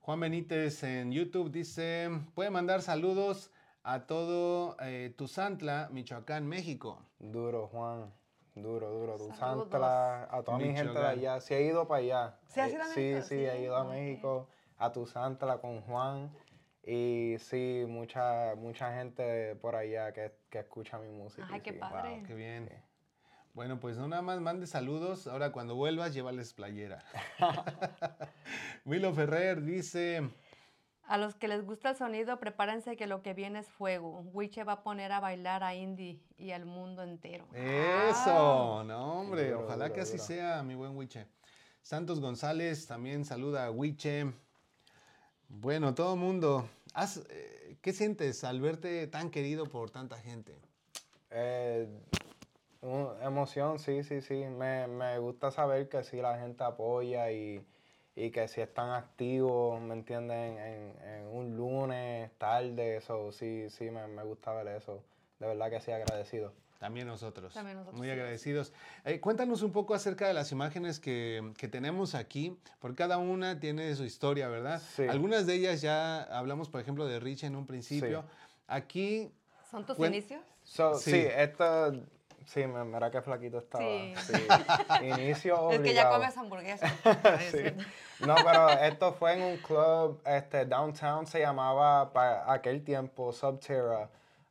[0.00, 3.50] Juan Benítez en YouTube dice, puede mandar saludos
[3.84, 7.04] a todo eh, Tuzantla, Michoacán, México.
[7.18, 8.12] Duro, Juan.
[8.54, 9.16] Duro, duro.
[9.18, 9.68] Tu Saludos.
[9.70, 11.18] Santla, a toda mi gente de Michoacán.
[11.18, 11.40] allá.
[11.40, 12.38] Sí, he ido para allá.
[12.48, 13.22] ¿Sí has Eh, ido a sí, México?
[13.22, 13.84] sí, Sí, he ido a.
[13.84, 14.48] México,
[14.78, 16.30] a tu Santla con Juan.
[16.84, 21.46] Y sí, mucha, mucha gente por allá que, que escucha mi música.
[21.50, 21.78] Ay, qué sí.
[21.78, 22.16] padre.
[22.16, 22.68] Wow, qué bien.
[23.52, 25.26] Bueno, pues no nada más mande saludos.
[25.26, 27.04] Ahora cuando vuelvas, llévales playera.
[28.84, 30.30] Willow Ferrer dice,
[31.02, 34.20] A los que les gusta el sonido, prepárense que lo que viene es fuego.
[34.32, 37.48] Wiche va a poner a bailar a Indy y al mundo entero.
[37.52, 41.26] Eso, no hombre, Duro, ojalá duro, que así sea, mi buen Wiche.
[41.82, 44.32] Santos González también saluda a Wiche.
[45.48, 46.68] Bueno, todo mundo,
[47.30, 50.54] eh, ¿qué sientes al verte tan querido por tanta gente?
[51.30, 51.88] Eh,
[53.22, 54.44] emoción, sí, sí, sí.
[54.44, 57.64] Me, me gusta saber que sí la gente apoya y,
[58.14, 60.58] y que si están activos, ¿me entienden?
[60.58, 65.02] En, en un lunes, tarde, eso, sí, sí, me, me gusta ver eso.
[65.40, 66.52] De verdad que sí, agradecido.
[66.78, 67.52] También nosotros.
[67.54, 68.12] También nosotros, Muy sí.
[68.12, 68.72] agradecidos.
[69.04, 73.58] Eh, cuéntanos un poco acerca de las imágenes que, que tenemos aquí, porque cada una
[73.58, 74.80] tiene su historia, ¿verdad?
[74.94, 75.02] Sí.
[75.08, 78.24] Algunas de ellas ya hablamos, por ejemplo, de Rich en un principio.
[78.68, 79.30] Aquí,
[79.70, 80.40] ¿Son tus inicios?
[80.62, 81.10] So, Sí.
[81.10, 81.26] sí.
[81.34, 81.92] esto,
[82.46, 83.82] sí, me- mira qué flaquito estaba.
[83.84, 84.14] Sí.
[84.16, 84.32] Sí.
[85.04, 86.14] Inicio Es que ya obligado.
[86.20, 86.92] comes hamburguesas.
[87.50, 88.24] Sí.
[88.24, 94.08] No, pero esto fue en un club este, downtown, se llamaba para aquel tiempo Subterra.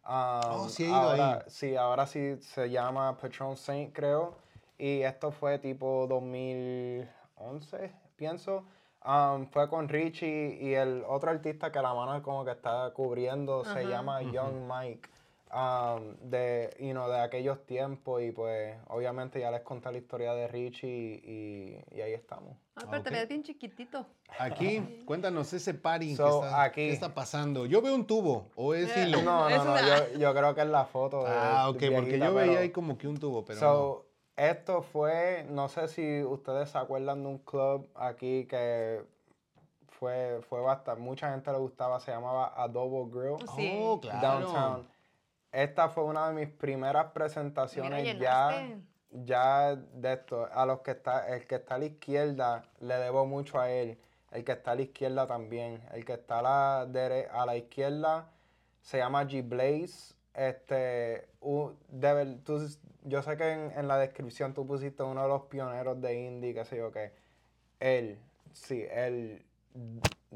[0.08, 1.40] Um, Oh, sí he ido ahora, ahí.
[1.48, 4.36] Sí, ahora sí se llama Patron Saint, creo.
[4.78, 8.64] Y esto fue tipo 2011, pienso.
[9.06, 13.64] Um, fue con Richie y el otro artista que la mano como que está cubriendo
[13.64, 15.10] se llama Young Mike.
[15.54, 20.34] Um, de, you know, de aquellos tiempos y pues obviamente ya les conté la historia
[20.34, 20.88] de Richie
[21.24, 22.56] y, y ahí estamos.
[22.76, 24.06] Ah, pero te ves bien chiquitito.
[24.40, 26.76] aquí, cuéntanos ese party So, que está, aquí.
[26.88, 27.66] ¿qué está pasando.
[27.66, 29.22] Yo veo un tubo, o es Eh, hilo.
[29.24, 31.24] No, no, no, yo, yo creo que es la foto.
[31.24, 34.84] de- Ah, ok, porque yo veía pero- ahí como que un tubo, pero So, esto
[34.84, 39.02] fue, no sé si ustedes se acuerdan de un club aquí que
[39.88, 43.38] fue, fue bastante, mucha gente le gustaba, se llamaba Adobo Grill.
[43.44, 43.56] no.
[43.56, 43.80] Sí.
[43.82, 44.22] Oh, claro.
[44.42, 44.88] Downtown.
[45.52, 48.50] Esta fue una de mis primeras presentaciones Mira, ya,
[49.12, 50.48] ya de esto.
[50.52, 53.98] A los que está, el que está a la izquierda le debo mucho a él.
[54.32, 55.82] El que está a la izquierda también.
[55.94, 58.30] El que está a la, dere- a la izquierda
[58.82, 60.14] se llama G Blaze.
[60.34, 62.68] Este, u- de ver- tú-
[63.04, 66.54] yo sé que en, en la descripción tú pusiste uno de los pioneros de indie,
[66.54, 67.12] qué sé yo qué.
[67.80, 68.20] Él,
[68.54, 69.44] sí, él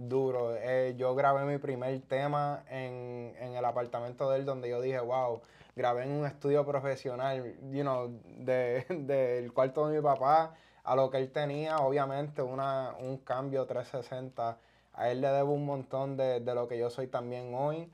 [0.08, 0.56] duro.
[0.58, 5.00] Eh, yo grabé mi primer tema en, en el apartamento de él donde yo dije,
[5.00, 5.42] wow,
[5.76, 11.10] grabé en un estudio profesional, you know, de- del cuarto de mi papá a lo
[11.12, 14.58] que él tenía, obviamente una, un cambio 360.
[14.94, 17.90] A él le debo un montón de, de lo que yo soy también hoy.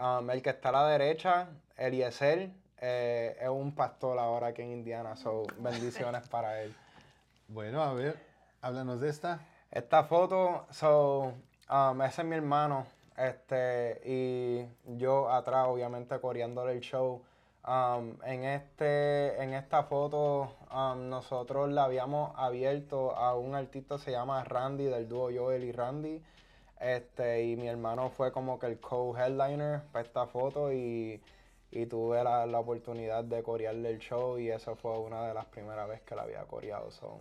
[0.00, 4.70] Um, el que está a la derecha, Eliezer, eh, es un pastor ahora aquí en
[4.70, 6.74] Indiana, so bendiciones para él.
[7.50, 8.14] Bueno, a ver,
[8.60, 9.40] háblanos de esta.
[9.70, 11.34] Esta foto, so,
[11.70, 12.86] Um, ese es mi hermano.
[13.16, 14.66] Este, y
[14.96, 17.22] yo atrás, obviamente, coreándole el show.
[17.66, 24.12] Um, en, este, en esta foto, um, nosotros la habíamos abierto a un artista se
[24.12, 26.22] llama Randy, del dúo Joel y Randy.
[26.80, 31.20] Este, y mi hermano fue como que el co-headliner para esta foto y,
[31.70, 35.46] y tuve la, la oportunidad de corearle el show y esa fue una de las
[35.46, 36.90] primeras veces que la había coreado.
[36.90, 37.20] so.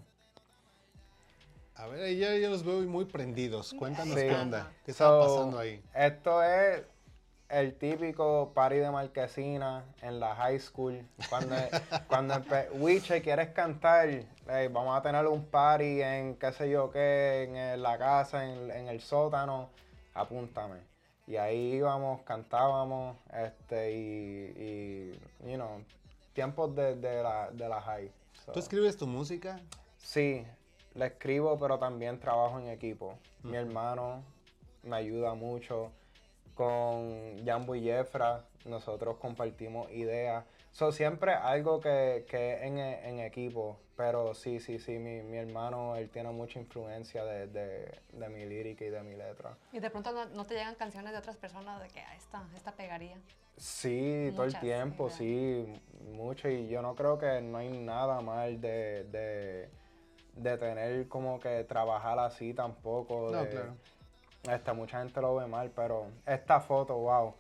[1.78, 3.74] A ver, ya, ya los veo muy prendidos.
[3.74, 4.26] Cuéntanos Sí.
[4.28, 4.72] qué onda.
[4.86, 5.82] ¿Qué So, está pasando ahí?
[5.94, 6.84] Esto es
[7.50, 11.06] el típico party de marquesina en la high school.
[11.30, 11.56] Cuando,
[12.08, 14.10] cuando Wiche, ¿quieres cantar?
[14.10, 18.44] Ey, vamos a tener un party en qué sé yo qué, en el- la casa,
[18.46, 19.70] en, en el sótano.
[20.16, 20.78] Apúntame.
[21.28, 25.14] Y ahí íbamos, cantábamos, este, y,
[25.44, 25.84] y you know,
[26.34, 28.10] tiempos de, de la, de la high.
[28.46, 29.60] So, ¿Tú escribes tu música?
[29.98, 30.46] Sí,
[30.98, 33.18] la escribo, pero también trabajo en equipo.
[33.44, 34.24] Mi hermano
[34.84, 35.92] me ayuda mucho.
[36.56, 40.44] Con Jambo y Jefra, nosotros compartimos ideas.
[40.72, 43.78] So, siempre algo que, que es en, en equipo.
[43.96, 48.46] Pero sí, sí, sí, mi, mi hermano, él tiene mucha influencia de, de, de mi
[48.46, 49.56] lírica y de mi letra.
[49.72, 52.44] Y de pronto no, no te llegan canciones de otras personas de que "Ah, esta,
[52.56, 53.18] esta pegaría.
[53.56, 55.18] Sí, todo el tiempo, ¿verdad?
[55.18, 55.66] sí,
[56.12, 56.48] mucho.
[56.50, 59.70] Y yo no creo que no hay nada mal de, de,
[60.38, 63.30] de tener como que trabajar así tampoco.
[63.32, 63.74] No, de- claro.
[64.50, 67.34] Este, mucha gente lo ve mal, pero esta foto, wow.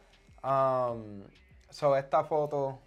[0.43, 1.23] Um,
[1.69, 2.79] so, esta foto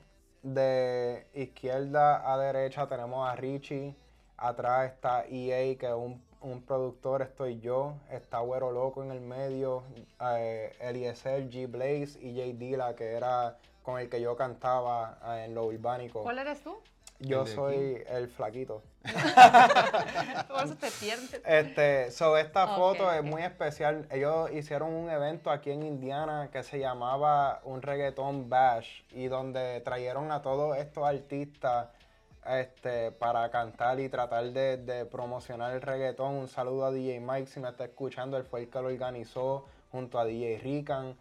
[0.42, 3.94] de izquierda a derecha tenemos a Richie.
[4.36, 7.94] Atrás está EA, que es un, un productor, estoy yo.
[8.10, 9.82] Está Güero Loco en el medio.
[10.20, 15.44] eh, Eliezer, G Blaze y J Dilla, que era con el que yo cantaba eh,
[15.46, 16.22] en lo urbánico.
[16.22, 16.76] ¿Cuál eres tú?
[17.20, 18.82] Yo ¿El de soy el flaquito.
[20.48, 21.40] Por eso te pierdes.
[21.46, 24.06] Este, so esta foto es muy especial.
[24.10, 29.80] Ellos hicieron un evento aquí en Indiana que se llamaba un reggaeton bash y donde
[29.80, 31.88] trajeron a todos estos artistas
[32.46, 36.34] este, para cantar y tratar de, de promocionar el reggaetón.
[36.34, 39.66] Un saludo a DJ Mike si me está escuchando, él fue el que lo organizó
[39.90, 41.16] junto a DJ Rican.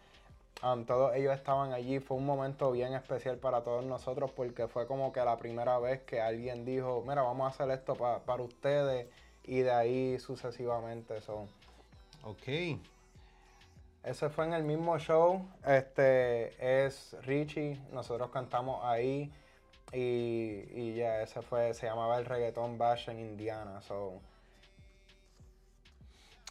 [0.62, 4.86] Um, todos ellos estaban allí, fue un momento bien especial para todos nosotros porque fue
[4.86, 8.42] como que la primera vez que alguien dijo, mira, vamos a hacer esto pa- para
[8.42, 9.06] ustedes
[9.44, 11.20] y de ahí sucesivamente.
[11.22, 11.48] So,
[12.24, 12.78] Ok.
[14.02, 19.32] ese fue en el mismo show, este es Richie, nosotros cantamos ahí
[19.94, 23.80] y, y ya ese fue, se llamaba el reggaeton bash en Indiana.
[23.80, 24.20] So,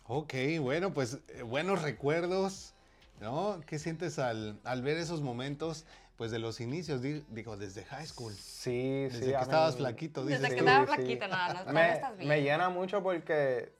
[0.07, 2.73] Ok, bueno, pues eh, buenos recuerdos,
[3.19, 3.59] ¿no?
[3.65, 5.85] ¿Qué sientes al, al ver esos momentos,
[6.17, 8.33] pues de los inicios, di- digo, desde high school?
[8.33, 9.25] sí, Desde sí.
[9.31, 10.67] que a estabas mí- flaquito, Desde dices que tú.
[10.67, 12.29] estaba flaquita, nada, no, me, estás bien.
[12.29, 13.73] me llena mucho porque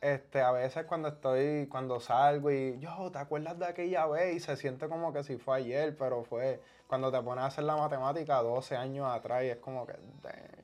[0.00, 4.36] este, a veces cuando estoy, cuando salgo y yo, ¿te acuerdas de aquella vez?
[4.36, 7.64] Y se siente como que si fue ayer, pero fue cuando te pones a hacer
[7.64, 10.63] la matemática 12 años atrás y es como que, dang.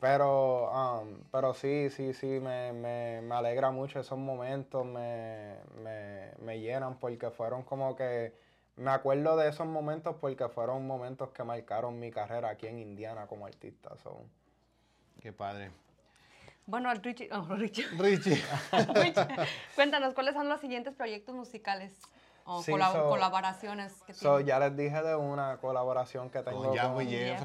[0.00, 6.30] Pero, um, pero sí, sí, sí, me, me, me alegra mucho esos momentos, me, me,
[6.40, 8.32] me llenan porque fueron como que,
[8.76, 13.26] me acuerdo de esos momentos porque fueron momentos que marcaron mi carrera aquí en Indiana
[13.26, 13.96] como artista.
[13.96, 14.20] so.
[15.20, 15.72] Qué padre.
[16.66, 17.86] Bueno, Richie, oh, Richie.
[17.98, 18.40] Richie.
[18.94, 19.26] Richie,
[19.74, 21.98] Cuéntanos, ¿cuáles son los siguientes proyectos musicales
[22.44, 26.62] o Sí, colab- so- colaboraciones que So, ya les dije de una colaboración que tengo
[26.62, 27.36] Con con- muy bien,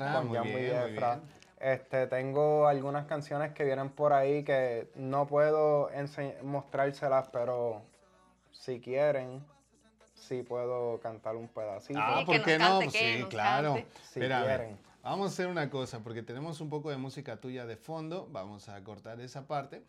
[0.93, 1.21] bien.
[1.64, 5.89] Este, tengo algunas canciones que vienen por ahí que no puedo
[6.41, 7.82] mostrárselas, pero
[8.51, 9.41] si quieren,
[10.14, 11.99] sí puedo cantar un pedacito.
[12.03, 12.80] Ah, Sí, ¿por qué no?
[12.80, 13.76] cante, Pues sí, claro.
[14.11, 14.78] Si quieren.
[15.03, 18.28] Vamos a hacer una cosa, porque tenemos un poco de música tuya de fondo.
[18.30, 19.84] Vamos a cortar esa parte.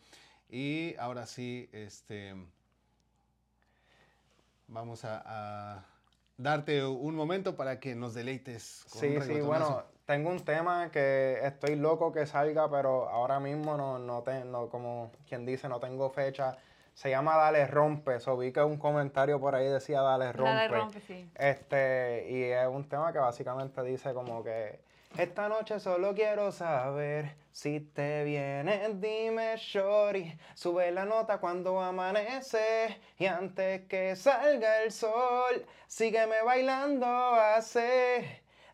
[0.49, 2.35] Y ahora sí, este.
[4.67, 5.85] Vamos a, a
[6.37, 9.85] darte un momento para que nos deleites con un Sí, sí, reggaetonazo.
[10.05, 14.69] Tengo un tema que estoy loco que salga, pero ahora mismo no, no, te- no,
[14.69, 16.57] como quien dice, no tengo fecha.
[16.93, 20.51] Se llama Dale Rompe, so vi que un comentario por ahí decía Dale Rompe.
[20.53, 21.29] Dale rompe, sí.
[21.35, 24.79] Este, y es un tema que básicamente dice como que
[25.17, 32.99] esta noche solo quiero saber si te vienes, dime shorty, sube la nota cuando amanece
[33.17, 37.79] y antes que salga el sol, sígueme bailando así.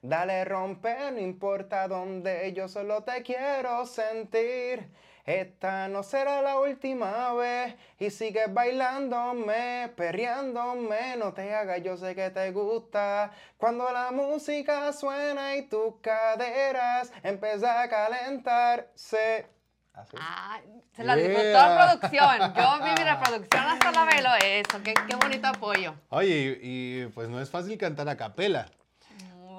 [0.01, 4.89] Dale rompe, no importa dónde, yo solo te quiero sentir.
[5.23, 12.15] Esta no será la última vez y sigues bailándome, perreándome, no te hagas, yo sé
[12.15, 13.31] que te gusta.
[13.57, 19.45] Cuando la música suena y tus caderas empiezan a calentarse.
[19.93, 20.17] Así.
[20.19, 20.59] Ah,
[20.95, 21.27] se la Yeah.
[21.27, 22.53] disfrutó la producción.
[22.55, 24.81] Yo vi mi reproducción hasta la velo eso.
[24.83, 25.93] Qué, qué bonito apoyo.
[26.09, 28.67] Oye, y, y, pues no es fácil cantar a capela.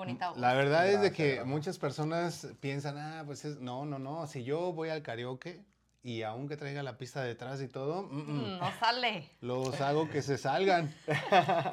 [0.07, 0.39] Bonita voz.
[0.39, 1.47] La verdad es de que gracias.
[1.47, 5.65] muchas personas piensan, ah, pues es, no, no, no, si yo voy al karaoke
[6.03, 9.29] y aunque traiga la pista detrás y todo, mm, mm, Mm, No sale.
[9.41, 10.93] los hago que se salgan.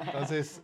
[0.06, 0.62] Entonces,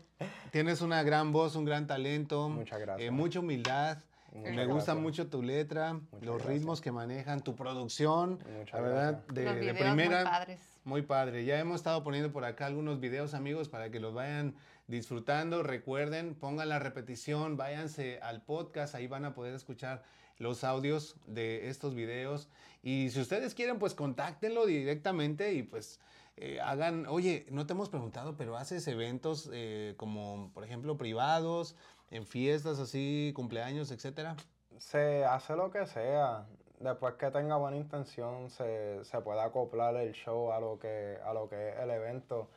[0.51, 3.07] tienes una gran voz, un gran talento, Muchas gracias.
[3.07, 3.99] eh, mucha humildad.
[4.33, 4.97] Muchas Me gusta gracias.
[4.99, 6.47] mucho tu letra, los gracias.
[6.47, 8.39] ritmos que manejan, tu producción.
[8.59, 9.35] Muchas la verdad, gracias.
[9.35, 10.17] de, Los de primera.
[10.23, 10.61] muy padres.
[10.85, 11.45] Muy padre.
[11.47, 14.55] Ya hemos estado poniendo por acá algunos videos, amigos, para que los vayan
[14.87, 15.63] disfrutando.
[15.63, 20.03] Recuerden, pongan la repetición, váyanse al podcast, ahí van a poder escuchar
[20.39, 22.49] los audios de estos videos.
[22.83, 26.01] Y si ustedes quieren, pues contáctenlo directamente y pues
[26.37, 31.77] eh, hagan, oye, no te hemos preguntado, pero haces eventos eh, como, por ejemplo, privados,
[32.11, 34.37] en fiestas así, cumpleaños, etcétera.
[34.79, 36.47] Se hace lo que sea.
[36.79, 41.33] Después que tenga buena intención, se, se puede acoplar el show a lo que, a
[41.33, 42.51] lo que es el evento.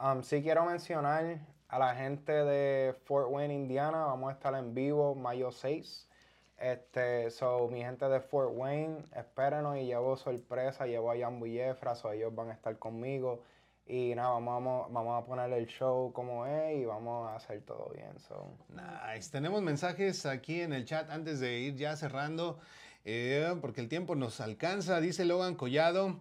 [0.00, 1.40] Um, sí quiero mencionar
[1.74, 4.04] a la gente de Fort Wayne, Indiana.
[4.04, 6.08] Vamos a estar en vivo mayo 6.
[6.56, 11.54] Este, so, mi gente de Fort Wayne, espérenos y llevo sorpresa, llevo a Jambu y
[11.56, 13.42] Jeffra, so ellos van a estar conmigo.
[13.88, 17.60] Y nada, vamos, vamos, vamos a poner el show como es y vamos a hacer
[17.62, 18.20] todo bien.
[18.20, 18.56] So.
[18.68, 19.32] Nice.
[19.32, 22.60] Tenemos mensajes aquí en el chat antes de ir ya cerrando,
[23.04, 25.00] eh, porque el tiempo nos alcanza.
[25.00, 26.20] Dice Logan Collado,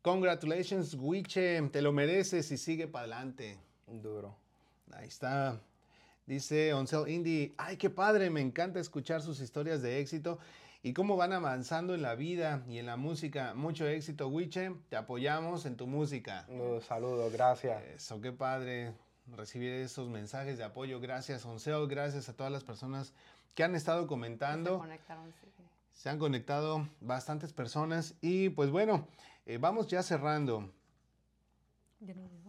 [0.00, 3.58] congratulations, Wiche, te lo mereces y sigue para adelante.
[3.86, 4.41] Duro.
[4.92, 5.60] Ahí está.
[6.26, 10.38] Dice Oncel Indy, ay, qué padre, me encanta escuchar sus historias de éxito
[10.82, 13.54] y cómo van avanzando en la vida y en la música.
[13.54, 16.46] Mucho éxito, Wiche, te apoyamos en tu música.
[16.48, 17.82] Uh, saludos, gracias.
[17.94, 18.94] Eso, qué padre
[19.36, 21.00] recibir esos mensajes de apoyo.
[21.00, 23.12] Gracias, Oncel, gracias a todas las personas
[23.54, 24.78] que han estado Se comentando.
[24.78, 25.48] conectaron, sí.
[25.92, 29.06] Se han conectado bastantes personas y pues bueno,
[29.46, 30.72] eh, vamos ya cerrando.
[32.00, 32.32] Ya no digo.
[32.32, 32.41] Ya no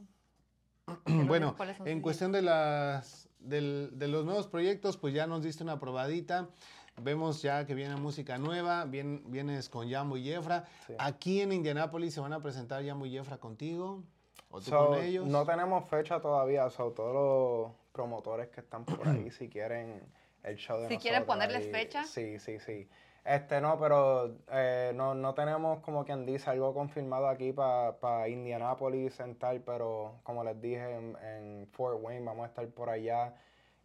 [1.27, 5.79] Bueno, en cuestión de, las, del- de los nuevos proyectos, pues ya nos diste una
[5.79, 6.49] probadita.
[7.01, 10.65] Vemos ya que viene música nueva, vien- vienes con Jambo y Jefra.
[10.85, 10.93] Sí.
[10.99, 14.03] Aquí en Indianápolis se van a presentar Jambo y Jefra contigo
[14.51, 15.25] o tú So, con ellos.
[15.27, 20.03] No tenemos fecha todavía, so, todos los promotores que están por ahí, si quieren
[20.43, 22.03] el show de Si quieren nosotros ponerles ahí, fecha.
[22.03, 22.87] Sí, sí, sí.
[23.26, 29.17] Este no, pero eh, no, no tenemos como quien dice algo confirmado aquí para Indianapolis
[29.21, 33.34] en tal, pero como les dije, en, en Fort Wayne vamos a estar por allá.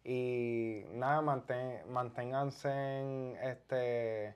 [0.03, 4.35] Y nada, mantén- manténganse en, este,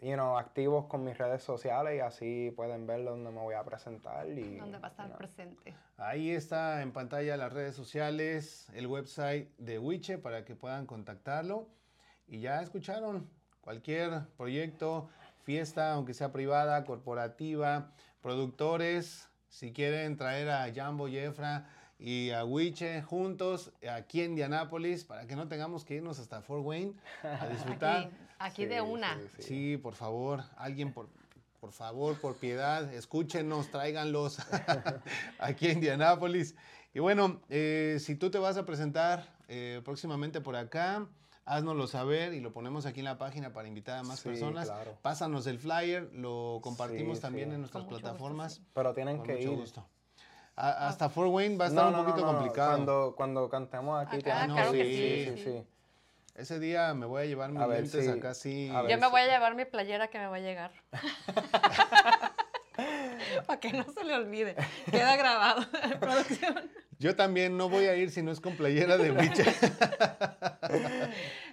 [0.00, 3.64] you know, activos con mis redes sociales y así pueden ver dónde me voy a
[3.64, 4.26] presentar.
[4.28, 5.18] Y, ¿Dónde va a estar you know.
[5.18, 5.74] presente?
[5.98, 11.68] Ahí está en pantalla las redes sociales, el website de Wiche para que puedan contactarlo.
[12.26, 13.28] Y ya escucharon,
[13.62, 15.08] cualquier proyecto,
[15.44, 17.90] fiesta, aunque sea privada, corporativa,
[18.20, 21.66] productores, si quieren traer a Jambo Jefra
[21.98, 26.64] y a Wiche juntos aquí en Indianápolis para que no tengamos que irnos hasta Fort
[26.64, 27.96] Wayne a disfrutar.
[28.06, 29.14] Aquí, aquí Sí, de una.
[29.16, 29.42] sí, sí.
[29.42, 31.08] Sí, por favor, alguien por,
[31.60, 34.38] por favor, por piedad, escúchenos, tráiganlos
[35.38, 36.56] aquí en Indianápolis.
[36.94, 41.06] Y bueno, eh, si tú te vas a presentar eh, próximamente por acá,
[41.44, 44.66] háznoslo saber y lo ponemos aquí en la página para invitar a más Sí, personas.
[44.68, 44.96] claro.
[45.02, 47.54] Pásanos el flyer, lo compartimos Sí, también sí.
[47.54, 48.54] en nuestras gusto, plataformas.
[48.54, 48.66] sí.
[48.74, 49.58] Pero tienen Con que mucho ir.
[49.58, 49.86] gusto.
[50.54, 52.70] A- hasta Fort Wayne va a estar un poquito complicado.
[52.72, 55.50] Cuando, cuando cantemos aquí, Acá, que claro que ir, sí, sí, sí.
[55.58, 55.66] sí.
[56.34, 58.10] Ese día me voy a llevar mis A ver, lentes sí.
[58.10, 58.70] acá sí.
[58.74, 59.10] A ver, Yo me sí.
[59.10, 60.70] voy a llevar mi playera que me va a llegar.
[63.46, 64.56] Para que no se le olvide.
[64.90, 66.70] Queda grabado en producción.
[67.02, 69.44] Yo también no voy a ir si no es con playera de Wiche.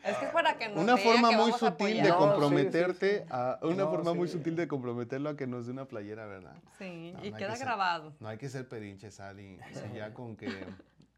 [0.01, 2.09] Es que es para que nos Una vea forma que muy vamos a sutil de
[2.09, 2.09] apoyar.
[2.09, 3.27] No, sí, comprometerte sí, sí.
[3.31, 4.33] a una No, forma muy sí.
[4.37, 6.55] sutil de comprometerlo a que nos dé una playera, ¿verdad?
[6.77, 8.13] Sí, No, y queda que ser- grabado.
[8.19, 9.59] No hay que ser pedinche, Sally.
[9.73, 10.47] Si ya con que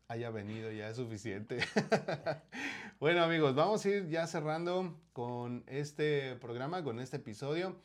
[0.07, 1.59] haya venido ya es suficiente.
[2.99, 7.77] bueno, amigos, vamos a ir ya cerrando con este programa, con este episodio.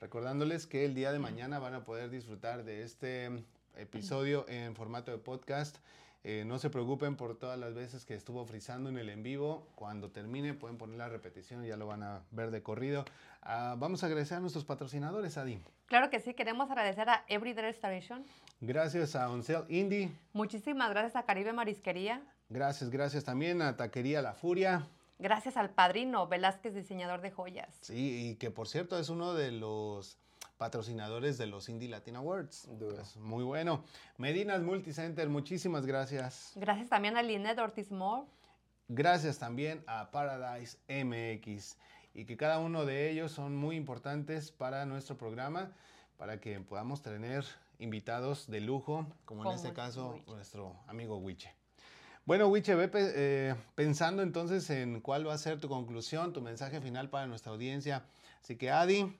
[0.00, 3.30] Recordándoles que el día de mañana van a poder disfrutar de este
[3.76, 5.78] episodio en formato de podcast.
[6.24, 9.66] Eh, no se preocupen por todas las veces que estuvo frizando en el en vivo.
[9.74, 13.04] Cuando termine pueden poner la repetición ya lo van a ver de corrido.
[13.42, 15.60] Ah, vamos a agradecer a nuestros patrocinadores, Adi.
[15.86, 18.24] Claro que sí, queremos agradecer a Everyday Restoration.
[18.60, 20.12] Gracias a Oncel Indie.
[20.32, 22.22] Muchísimas gracias a Caribe Marisquería.
[22.48, 24.86] Gracias, gracias también a Taquería La Furia.
[25.18, 27.78] Gracias al padrino Velázquez, diseñador de joyas.
[27.80, 30.18] Sí, y que por cierto es uno de los
[30.62, 32.68] patrocinadores de los Indie Latin Awards.
[32.78, 32.94] Duro.
[32.94, 33.82] Pues, muy bueno.
[34.16, 36.52] Medinas Multicenter, muchísimas gracias.
[36.54, 38.28] Gracias también a Linet Ortiz Moore.
[38.86, 41.78] Gracias también a Paradise MX.
[42.14, 45.72] y que cada uno de ellos son muy importantes para nuestro programa,
[46.16, 47.44] para que podamos tener
[47.80, 50.30] invitados de lujo, como en este caso Wiche.
[50.30, 51.52] nuestro amigo Wiche.
[52.24, 56.80] Bueno, Wiche, ve eh, pensando entonces en cuál va a ser tu conclusión, tu mensaje
[56.80, 58.04] final para nuestra audiencia.
[58.40, 59.12] Así que, Adi,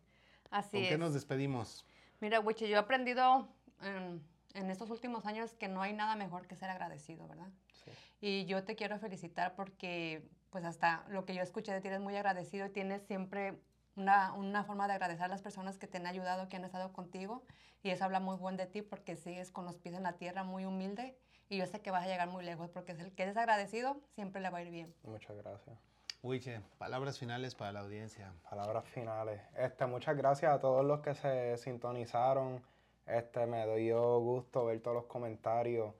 [0.52, 0.88] Así ¿con es.
[0.90, 1.84] qué nos despedimos?
[2.20, 3.48] Mira, Wichi, yo he aprendido
[3.80, 4.22] en,
[4.54, 7.48] en estos últimos años que no hay nada mejor que ser agradecido, ¿verdad?
[7.84, 7.90] Sí.
[8.20, 12.00] Y yo te quiero felicitar porque, pues hasta lo que yo escuché de ti eres
[12.00, 13.58] muy agradecido y tienes siempre
[13.96, 16.92] una, una forma de agradecer a las personas que te han ayudado, que han estado
[16.92, 17.42] contigo.
[17.82, 20.44] Y eso habla muy buen de ti porque sigues con los pies en la tierra,
[20.44, 21.16] muy humilde.
[21.48, 24.00] Y yo sé que vas a llegar muy lejos porque es el que eres agradecido,
[24.14, 24.94] siempre le va a ir bien.
[25.02, 25.91] Muchas gracias.
[26.24, 28.32] Wiche, palabras finales para la audiencia.
[28.48, 29.40] Palabras finales.
[29.56, 32.62] Este, muchas gracias a todos los que se sintonizaron.
[33.06, 35.92] Este, me dio gusto ver todos los comentarios.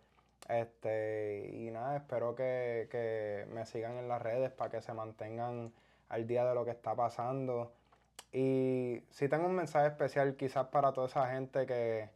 [0.49, 5.73] Este, y nada, espero que, que me sigan en las redes para que se mantengan
[6.09, 7.73] al día de lo que está pasando.
[8.33, 12.09] Y sí tengo un mensaje especial quizás para toda esa gente que,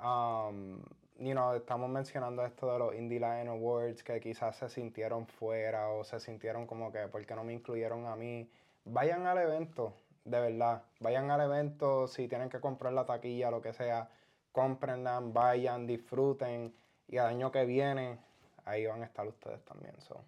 [0.00, 0.80] um,
[1.18, 5.88] you know, estamos mencionando esto de los Indie Lion Awards, que quizás se sintieron fuera
[5.90, 8.48] o se sintieron como que, ¿por qué no me incluyeron a mí?
[8.84, 9.94] Vayan al evento,
[10.24, 10.82] de verdad.
[11.00, 14.08] Vayan al evento, si tienen que comprar la taquilla, lo que sea,
[14.52, 16.72] cómprenla, vayan, disfruten.
[17.08, 18.18] Y el año que viene,
[18.64, 20.00] ahí van a estar ustedes también.
[20.00, 20.22] So.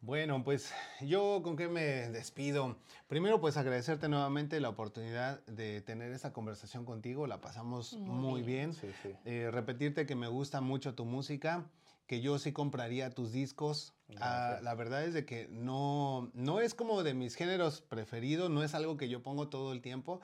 [0.00, 2.76] Bueno, pues yo con qué me despido.
[3.08, 7.26] Primero, pues agradecerte nuevamente la oportunidad de tener esta conversación contigo.
[7.26, 8.74] La pasamos muy, Muy bien.
[8.74, 9.10] Sí, sí.
[9.24, 11.66] Eh, repetirte que me gusta mucho tu música,
[12.06, 13.92] que yo sí compraría tus discos.
[14.20, 18.62] Ah, la verdad es de que no, no es como de mis géneros preferidos, no
[18.62, 20.20] es algo que yo pongo todo el tiempo,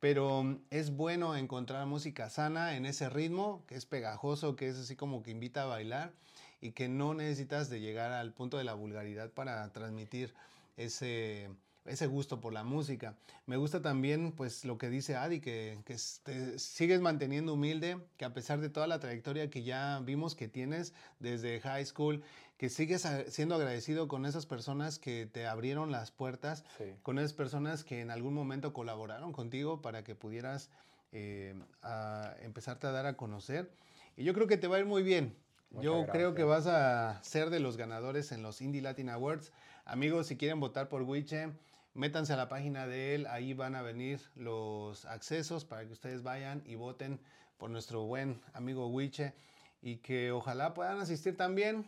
[0.00, 4.76] pero mm, es bueno encontrar música sana en ese ritmo, que es pegajoso, que es
[4.76, 6.12] así como que invita a bailar
[6.60, 10.34] y que no necesitas de llegar al punto de la vulgaridad para transmitir
[10.76, 11.50] ese,
[11.84, 13.14] ese gusto por la música.
[13.46, 18.24] Me gusta también pues lo que dice Adi, que, que te sigues manteniendo humilde, que
[18.24, 22.22] a pesar de toda la trayectoria que ya vimos que tienes desde high school,
[22.56, 26.84] que sigues siendo agradecido con esas personas que te abrieron las puertas, Sí.
[27.02, 30.70] con esas personas que en algún momento colaboraron contigo para que pudieras
[31.12, 33.70] eh, a empezarte a dar a conocer.
[34.16, 35.34] Y yo creo que te va a ir muy bien.
[35.70, 39.52] Muchas yo creo que vas a ser de los ganadores en los Indie Latin Awards.
[39.84, 41.52] Amigos, si quieren votar por Wiche,
[41.94, 43.26] métanse a la página de él.
[43.26, 47.20] Ahí van a venir los accesos para que ustedes vayan y voten
[47.58, 49.34] por nuestro buen amigo Wiche.
[49.82, 51.86] Y que ojalá puedan asistir también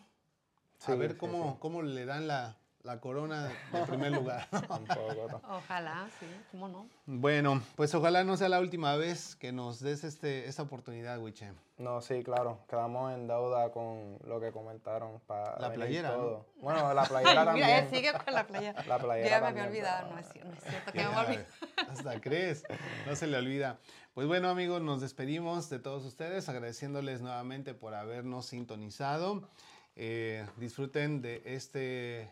[0.86, 1.56] a ver sí, cómo, sí.
[1.60, 4.48] cómo le dan la, la corona de primer lugar.
[4.52, 5.40] ¿no?
[5.56, 6.88] Ojalá, sí, ¿cómo no?
[7.06, 11.52] Bueno, pues ojalá no sea la última vez que nos des este, esta oportunidad, Wiche.
[11.78, 12.58] No, sí, claro.
[12.68, 16.16] Quedamos en deuda con lo que comentaron para La playera, ¿no?
[16.16, 16.46] todo.
[16.60, 17.90] Bueno, la playera Mira, él también.
[17.90, 18.84] sigue con la playera.
[18.86, 21.04] La playera Yo ya me había olvidado, no es, cier- no es cierto que me
[21.04, 21.92] Ya, había olvidado.
[21.92, 22.64] hasta crees,
[23.06, 23.78] no se le olvida.
[24.14, 29.48] Pues bueno, amigos, nos despedimos de todos ustedes, agradeciéndoles nuevamente por habernos sintonizado.
[29.96, 32.30] Eh, disfruten de este,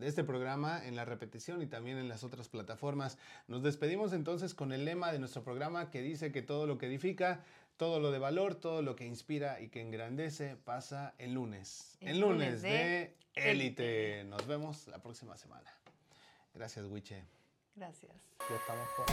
[0.00, 3.18] de este programa en la repetición y también en las otras plataformas.
[3.46, 6.86] Nos despedimos entonces con el lema de nuestro programa que dice que todo lo que
[6.86, 7.44] edifica,
[7.76, 11.98] todo lo de valor, todo lo que inspira y que engrandece pasa el lunes.
[12.00, 14.24] El El lunes lunes de Élite.
[14.24, 15.70] Nos vemos la próxima semana.
[16.54, 17.24] Gracias, Wiche.
[17.76, 18.12] Gracias.
[18.48, 19.12] Ya estamos fuera.